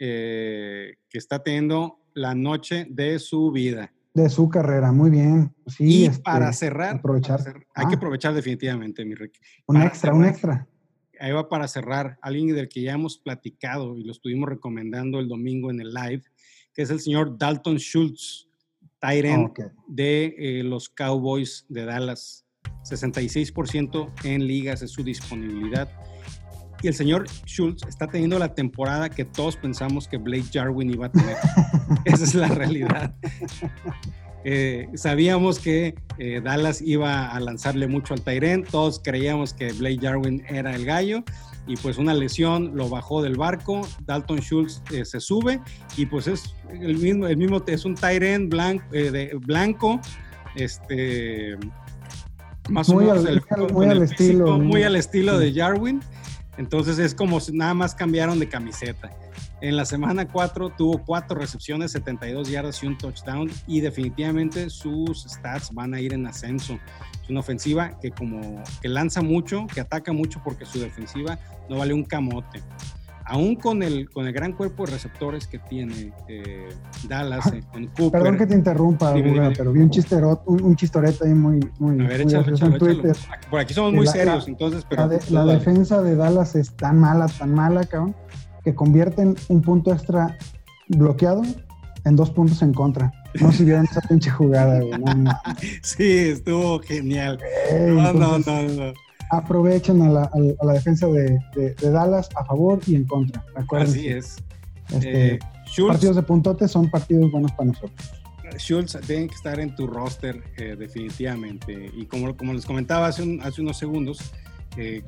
eh, 0.00 0.96
que 1.08 1.18
está 1.18 1.44
teniendo 1.44 2.00
la 2.12 2.34
noche 2.34 2.88
de 2.90 3.20
su 3.20 3.52
vida. 3.52 3.92
De 4.14 4.28
su 4.28 4.48
carrera, 4.48 4.90
muy 4.90 5.10
bien. 5.10 5.54
Sí, 5.68 5.84
y 5.84 6.04
este, 6.06 6.22
para 6.22 6.52
cerrar, 6.52 6.96
aprovechar. 6.96 7.40
hay 7.74 7.86
que 7.86 7.94
ah. 7.94 7.96
aprovechar 7.96 8.34
definitivamente, 8.34 9.04
mi 9.04 9.14
Rick. 9.14 9.38
Un 9.66 9.80
extra, 9.80 10.12
un 10.12 10.24
extra. 10.24 10.66
Ahí 11.20 11.30
va 11.30 11.48
para 11.48 11.68
cerrar, 11.68 12.18
alguien 12.20 12.48
del 12.48 12.68
que 12.68 12.82
ya 12.82 12.94
hemos 12.94 13.18
platicado 13.18 13.96
y 13.96 14.02
lo 14.02 14.10
estuvimos 14.10 14.48
recomendando 14.48 15.20
el 15.20 15.28
domingo 15.28 15.70
en 15.70 15.80
el 15.80 15.94
live, 15.94 16.22
que 16.74 16.82
es 16.82 16.90
el 16.90 16.98
señor 16.98 17.38
Dalton 17.38 17.76
Schultz 17.76 18.49
Tyren 19.00 19.52
de 19.88 20.34
eh, 20.38 20.62
los 20.62 20.88
Cowboys 20.88 21.66
de 21.68 21.84
Dallas. 21.84 22.44
66% 22.84 24.12
en 24.24 24.46
ligas 24.46 24.82
es 24.82 24.92
su 24.92 25.02
disponibilidad. 25.02 25.88
Y 26.82 26.88
el 26.88 26.94
señor 26.94 27.28
Schultz 27.46 27.86
está 27.86 28.06
teniendo 28.06 28.38
la 28.38 28.54
temporada 28.54 29.10
que 29.10 29.24
todos 29.24 29.56
pensamos 29.56 30.08
que 30.08 30.16
Blake 30.16 30.46
Jarwin 30.52 30.90
iba 30.90 31.06
a 31.06 31.12
tener. 31.12 31.36
Esa 32.04 32.24
es 32.24 32.34
la 32.34 32.48
realidad. 32.48 33.14
Eh, 34.44 34.88
sabíamos 34.94 35.58
que 35.58 35.94
eh, 36.18 36.40
Dallas 36.42 36.80
iba 36.80 37.30
a 37.30 37.40
lanzarle 37.40 37.86
mucho 37.86 38.14
al 38.14 38.22
Tyren, 38.22 38.64
todos 38.64 39.00
creíamos 39.02 39.52
que 39.52 39.72
Blake 39.72 39.98
Jarwin 40.00 40.42
era 40.48 40.74
el 40.74 40.86
gallo 40.86 41.22
y 41.66 41.76
pues 41.76 41.98
una 41.98 42.14
lesión 42.14 42.72
lo 42.74 42.88
bajó 42.88 43.20
del 43.20 43.36
barco, 43.36 43.86
Dalton 44.06 44.38
Schultz 44.38 44.82
eh, 44.92 45.04
se 45.04 45.20
sube 45.20 45.60
y 45.96 46.06
pues 46.06 46.26
es 46.26 46.54
el 46.70 46.96
mismo, 46.96 47.26
el 47.26 47.36
mismo 47.36 47.62
es 47.66 47.84
un 47.84 47.94
Tyren 47.94 48.48
blanco, 48.48 48.84
de, 48.90 49.38
blanco, 49.44 50.00
este 50.56 51.56
más 52.70 52.88
muy 52.88 53.04
o 53.04 53.14
menos 53.14 53.26
al, 53.26 53.72
muy, 53.72 53.86
al 53.86 54.02
estilo, 54.02 54.58
muy 54.58 54.82
al 54.84 54.96
estilo 54.96 55.38
de 55.38 55.52
Jarwin, 55.52 56.00
entonces 56.56 56.98
es 56.98 57.14
como 57.14 57.40
si 57.40 57.52
nada 57.52 57.74
más 57.74 57.94
cambiaron 57.94 58.38
de 58.38 58.48
camiseta. 58.48 59.10
En 59.62 59.76
la 59.76 59.84
semana 59.84 60.26
4 60.26 60.70
tuvo 60.70 61.02
4 61.04 61.38
recepciones, 61.38 61.92
72 61.92 62.48
yardas 62.48 62.82
y 62.82 62.86
un 62.86 62.96
touchdown 62.96 63.50
y 63.66 63.80
definitivamente 63.80 64.70
sus 64.70 65.24
stats 65.24 65.72
van 65.74 65.92
a 65.92 66.00
ir 66.00 66.14
en 66.14 66.26
ascenso. 66.26 66.78
Es 67.22 67.28
una 67.28 67.40
ofensiva 67.40 67.98
que 68.00 68.10
como 68.10 68.62
que 68.80 68.88
lanza 68.88 69.20
mucho, 69.20 69.66
que 69.66 69.82
ataca 69.82 70.12
mucho 70.12 70.40
porque 70.42 70.64
su 70.64 70.80
defensiva 70.80 71.38
no 71.68 71.76
vale 71.76 71.92
un 71.92 72.04
camote. 72.04 72.62
Aún 73.26 73.54
con 73.54 73.82
el, 73.82 74.10
con 74.10 74.26
el 74.26 74.32
gran 74.32 74.54
cuerpo 74.54 74.86
de 74.86 74.92
receptores 74.92 75.46
que 75.46 75.58
tiene 75.58 76.12
eh, 76.26 76.68
Dallas, 77.06 77.52
eh, 77.52 77.62
con 77.70 77.86
Cooper. 77.88 78.22
Perdón 78.22 78.38
que 78.38 78.46
te 78.46 78.54
interrumpa, 78.54 79.12
pero 79.12 79.72
vi 79.72 79.80
un, 79.80 79.90
chisterot, 79.90 80.42
un, 80.46 80.74
chistorete 80.74 81.26
ahí 81.26 81.34
muy... 81.34 81.60
muy 81.78 82.04
a 82.04 82.08
ver, 82.08 82.22
échalo, 82.22 82.52
échalo, 82.52 82.76
Por 83.50 83.60
aquí 83.60 83.72
somos 83.72 83.92
muy 83.92 84.06
serios, 84.08 84.48
entonces... 84.48 84.84
Pero, 84.88 85.06
la, 85.06 85.44
la 85.44 85.52
defensa 85.52 86.02
de 86.02 86.16
Dallas 86.16 86.56
es 86.56 86.74
tan 86.74 86.98
mala, 86.98 87.28
tan 87.28 87.54
mala, 87.54 87.84
cabrón 87.84 88.16
que 88.64 88.74
convierten 88.74 89.36
un 89.48 89.62
punto 89.62 89.92
extra 89.92 90.36
bloqueado 90.88 91.42
en 92.04 92.16
dos 92.16 92.30
puntos 92.30 92.62
en 92.62 92.72
contra. 92.72 93.12
No 93.40 93.52
si 93.52 93.64
vieron 93.64 93.84
esa 93.84 94.00
pinche 94.02 94.30
jugada, 94.30 94.80
Sí, 95.82 96.30
estuvo 96.30 96.80
genial. 96.80 97.38
no, 97.88 98.12
no, 98.12 98.38
no, 98.38 98.92
aprovechen 99.30 100.02
a 100.02 100.08
la, 100.08 100.22
a 100.24 100.64
la 100.64 100.72
defensa 100.72 101.06
de, 101.06 101.38
de, 101.54 101.90
Dallas 101.90 102.28
a 102.34 102.44
favor 102.44 102.80
y 102.86 102.96
en 102.96 103.04
contra. 103.04 103.44
Así 103.78 104.08
es. 104.08 104.36
Este, 104.92 105.34
eh, 105.34 105.38
partidos 105.86 106.16
de 106.16 106.22
puntote 106.22 106.66
son 106.66 106.90
partidos 106.90 107.30
buenos 107.30 107.52
para 107.52 107.68
nosotros. 107.68 107.92
Schultz 108.58 108.98
tiene 109.06 109.28
que 109.28 109.34
estar 109.34 109.60
en 109.60 109.74
tu 109.76 109.86
roster 109.86 110.42
eh, 110.56 110.74
definitivamente. 110.76 111.90
Y 111.94 112.06
como, 112.06 112.36
como 112.36 112.52
les 112.52 112.66
comentaba 112.66 113.06
hace, 113.06 113.38
hace 113.42 113.62
unos 113.62 113.78
segundos, 113.78 114.32
eh, 114.76 115.02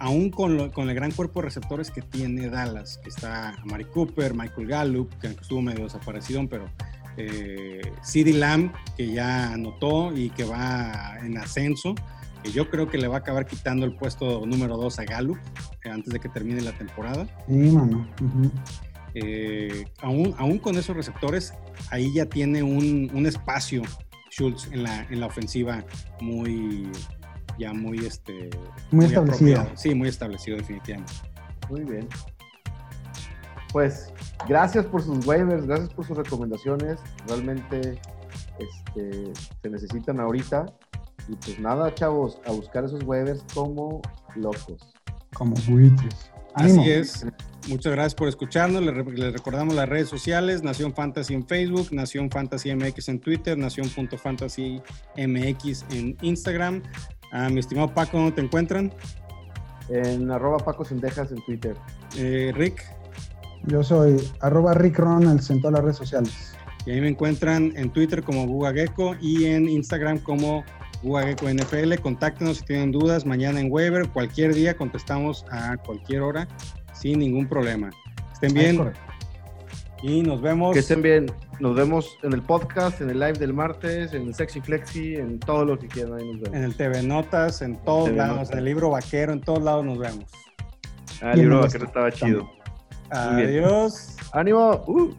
aún 0.00 0.30
con, 0.30 0.70
con, 0.70 0.88
el 0.88 0.94
gran 0.94 1.12
cuerpo 1.12 1.40
de 1.40 1.44
receptores 1.44 1.90
que 1.90 2.02
tiene 2.02 2.48
Dallas, 2.48 2.98
que 3.02 3.10
está 3.10 3.56
Mari 3.64 3.84
Cooper, 3.84 4.34
Michael 4.34 4.66
Gallup, 4.66 5.12
que 5.20 5.28
estuvo 5.28 5.60
medio 5.62 5.84
desaparecido, 5.84 6.48
pero 6.48 6.64
eh, 7.16 7.82
CD 8.02 8.32
Lamb, 8.32 8.72
que 8.96 9.12
ya 9.12 9.52
anotó 9.52 10.16
y 10.16 10.30
que 10.30 10.44
va 10.44 11.18
en 11.22 11.36
ascenso, 11.36 11.94
que 12.42 12.50
yo 12.50 12.70
creo 12.70 12.88
que 12.88 12.96
le 12.96 13.08
va 13.08 13.16
a 13.16 13.18
acabar 13.20 13.46
quitando 13.46 13.84
el 13.84 13.94
puesto 13.94 14.46
número 14.46 14.78
2 14.78 14.98
a 14.98 15.04
Gallup 15.04 15.38
eh, 15.84 15.90
antes 15.90 16.12
de 16.12 16.18
que 16.18 16.30
termine 16.30 16.62
la 16.62 16.72
temporada. 16.72 17.26
Sí, 17.46 17.52
mano. 17.52 18.08
Eh, 19.14 19.84
aún, 20.00 20.34
aún 20.38 20.58
con 20.58 20.76
esos 20.76 20.96
receptores, 20.96 21.52
ahí 21.90 22.12
ya 22.14 22.24
tiene 22.26 22.62
un, 22.62 23.10
un 23.12 23.26
espacio 23.26 23.82
Schultz 24.30 24.68
en 24.72 24.84
la, 24.84 25.06
en 25.10 25.20
la 25.20 25.26
ofensiva 25.26 25.84
muy, 26.20 26.88
ya 27.60 27.72
muy, 27.72 27.98
este, 28.04 28.50
muy, 28.90 29.04
establecido. 29.04 29.66
Sí, 29.74 29.94
muy 29.94 30.08
establecido 30.08 30.56
definitivamente. 30.56 31.12
Muy 31.68 31.84
bien. 31.84 32.08
Pues 33.72 34.12
gracias 34.48 34.86
por 34.86 35.02
sus 35.02 35.24
waivers, 35.26 35.66
gracias 35.66 35.90
por 35.90 36.06
sus 36.06 36.16
recomendaciones. 36.16 36.98
Realmente 37.28 38.00
este, 38.58 39.32
se 39.62 39.70
necesitan 39.70 40.18
ahorita. 40.18 40.66
Y 41.28 41.36
pues 41.36 41.60
nada, 41.60 41.94
chavos, 41.94 42.40
a 42.46 42.50
buscar 42.50 42.84
esos 42.84 43.04
waivers 43.04 43.44
como 43.54 44.00
locos. 44.34 44.94
Como 45.34 45.54
buitres. 45.68 46.32
Así 46.54 46.90
es. 46.90 47.26
Muchas 47.68 47.92
gracias 47.92 48.14
por 48.14 48.28
escucharnos. 48.28 48.82
Les, 48.82 49.32
recordamos 49.32 49.74
las 49.74 49.88
redes 49.88 50.08
sociales, 50.08 50.62
Nación 50.62 50.94
Fantasy 50.94 51.34
en 51.34 51.46
Facebook, 51.46 51.92
Nación 51.92 52.30
Fantasy 52.30 52.74
MX 52.74 53.08
en 53.10 53.20
Twitter, 53.20 53.56
Nación.fantasy 53.56 54.80
MX 55.16 55.84
en 55.90 56.16
Instagram. 56.22 56.82
Ah, 57.32 57.48
mi 57.48 57.60
estimado 57.60 57.92
Paco, 57.92 58.18
¿dónde 58.18 58.32
te 58.32 58.40
encuentran? 58.40 58.92
En 59.88 60.30
arroba 60.30 60.58
Paco 60.58 60.84
Sendejas 60.84 61.30
en 61.32 61.44
Twitter. 61.44 61.76
Eh, 62.16 62.52
Rick. 62.54 62.82
Yo 63.66 63.82
soy 63.82 64.16
arroba 64.40 64.74
Rick 64.74 64.98
Ronalds 64.98 65.50
en 65.50 65.60
todas 65.60 65.74
las 65.74 65.82
redes 65.82 65.96
sociales. 65.96 66.54
Y 66.86 66.92
ahí 66.92 67.00
me 67.00 67.08
encuentran 67.08 67.72
en 67.76 67.90
Twitter 67.90 68.22
como 68.22 68.46
Gugagecko 68.46 69.14
y 69.20 69.46
en 69.46 69.68
Instagram 69.68 70.18
como 70.18 70.64
Gugagecko 71.02 71.48
NFL. 71.48 71.94
Contáctenos 72.00 72.58
si 72.58 72.64
tienen 72.64 72.90
dudas 72.90 73.26
mañana 73.26 73.60
en 73.60 73.70
Weber. 73.70 74.08
Cualquier 74.08 74.54
día 74.54 74.76
contestamos 74.76 75.44
a 75.50 75.76
cualquier 75.76 76.22
hora 76.22 76.48
sin 76.94 77.18
ningún 77.18 77.48
problema. 77.48 77.90
Estén 78.32 78.54
bien. 78.54 78.92
Y 80.02 80.22
nos 80.22 80.40
vemos. 80.40 80.72
Que 80.72 80.80
estén 80.80 81.02
bien. 81.02 81.26
Nos 81.60 81.76
vemos 81.76 82.16
en 82.22 82.32
el 82.32 82.40
podcast, 82.40 83.02
en 83.02 83.10
el 83.10 83.20
live 83.20 83.34
del 83.34 83.52
martes, 83.52 84.14
en 84.14 84.28
el 84.28 84.34
Sexy 84.34 84.62
Flexi, 84.62 85.16
en 85.16 85.38
todo 85.38 85.66
lo 85.66 85.78
que 85.78 85.88
quieran. 85.88 86.14
Ahí 86.14 86.26
nos 86.26 86.40
vemos. 86.40 86.56
En 86.56 86.64
el 86.64 86.74
TV 86.74 87.02
Notas, 87.02 87.60
en 87.60 87.76
todos 87.84 88.10
lados, 88.10 88.50
en 88.50 88.58
el 88.58 88.64
libro 88.64 88.88
vaquero, 88.88 89.34
en 89.34 89.42
todos 89.42 89.62
lados 89.62 89.84
nos 89.84 89.98
vemos. 89.98 90.24
Ah, 91.20 91.32
el 91.32 91.40
libro 91.40 91.60
vaquero 91.60 91.84
estaba 91.84 92.10
chido. 92.10 92.50
Adiós. 93.10 94.16
Ánimo. 94.32 94.82
Uh. 94.86 95.14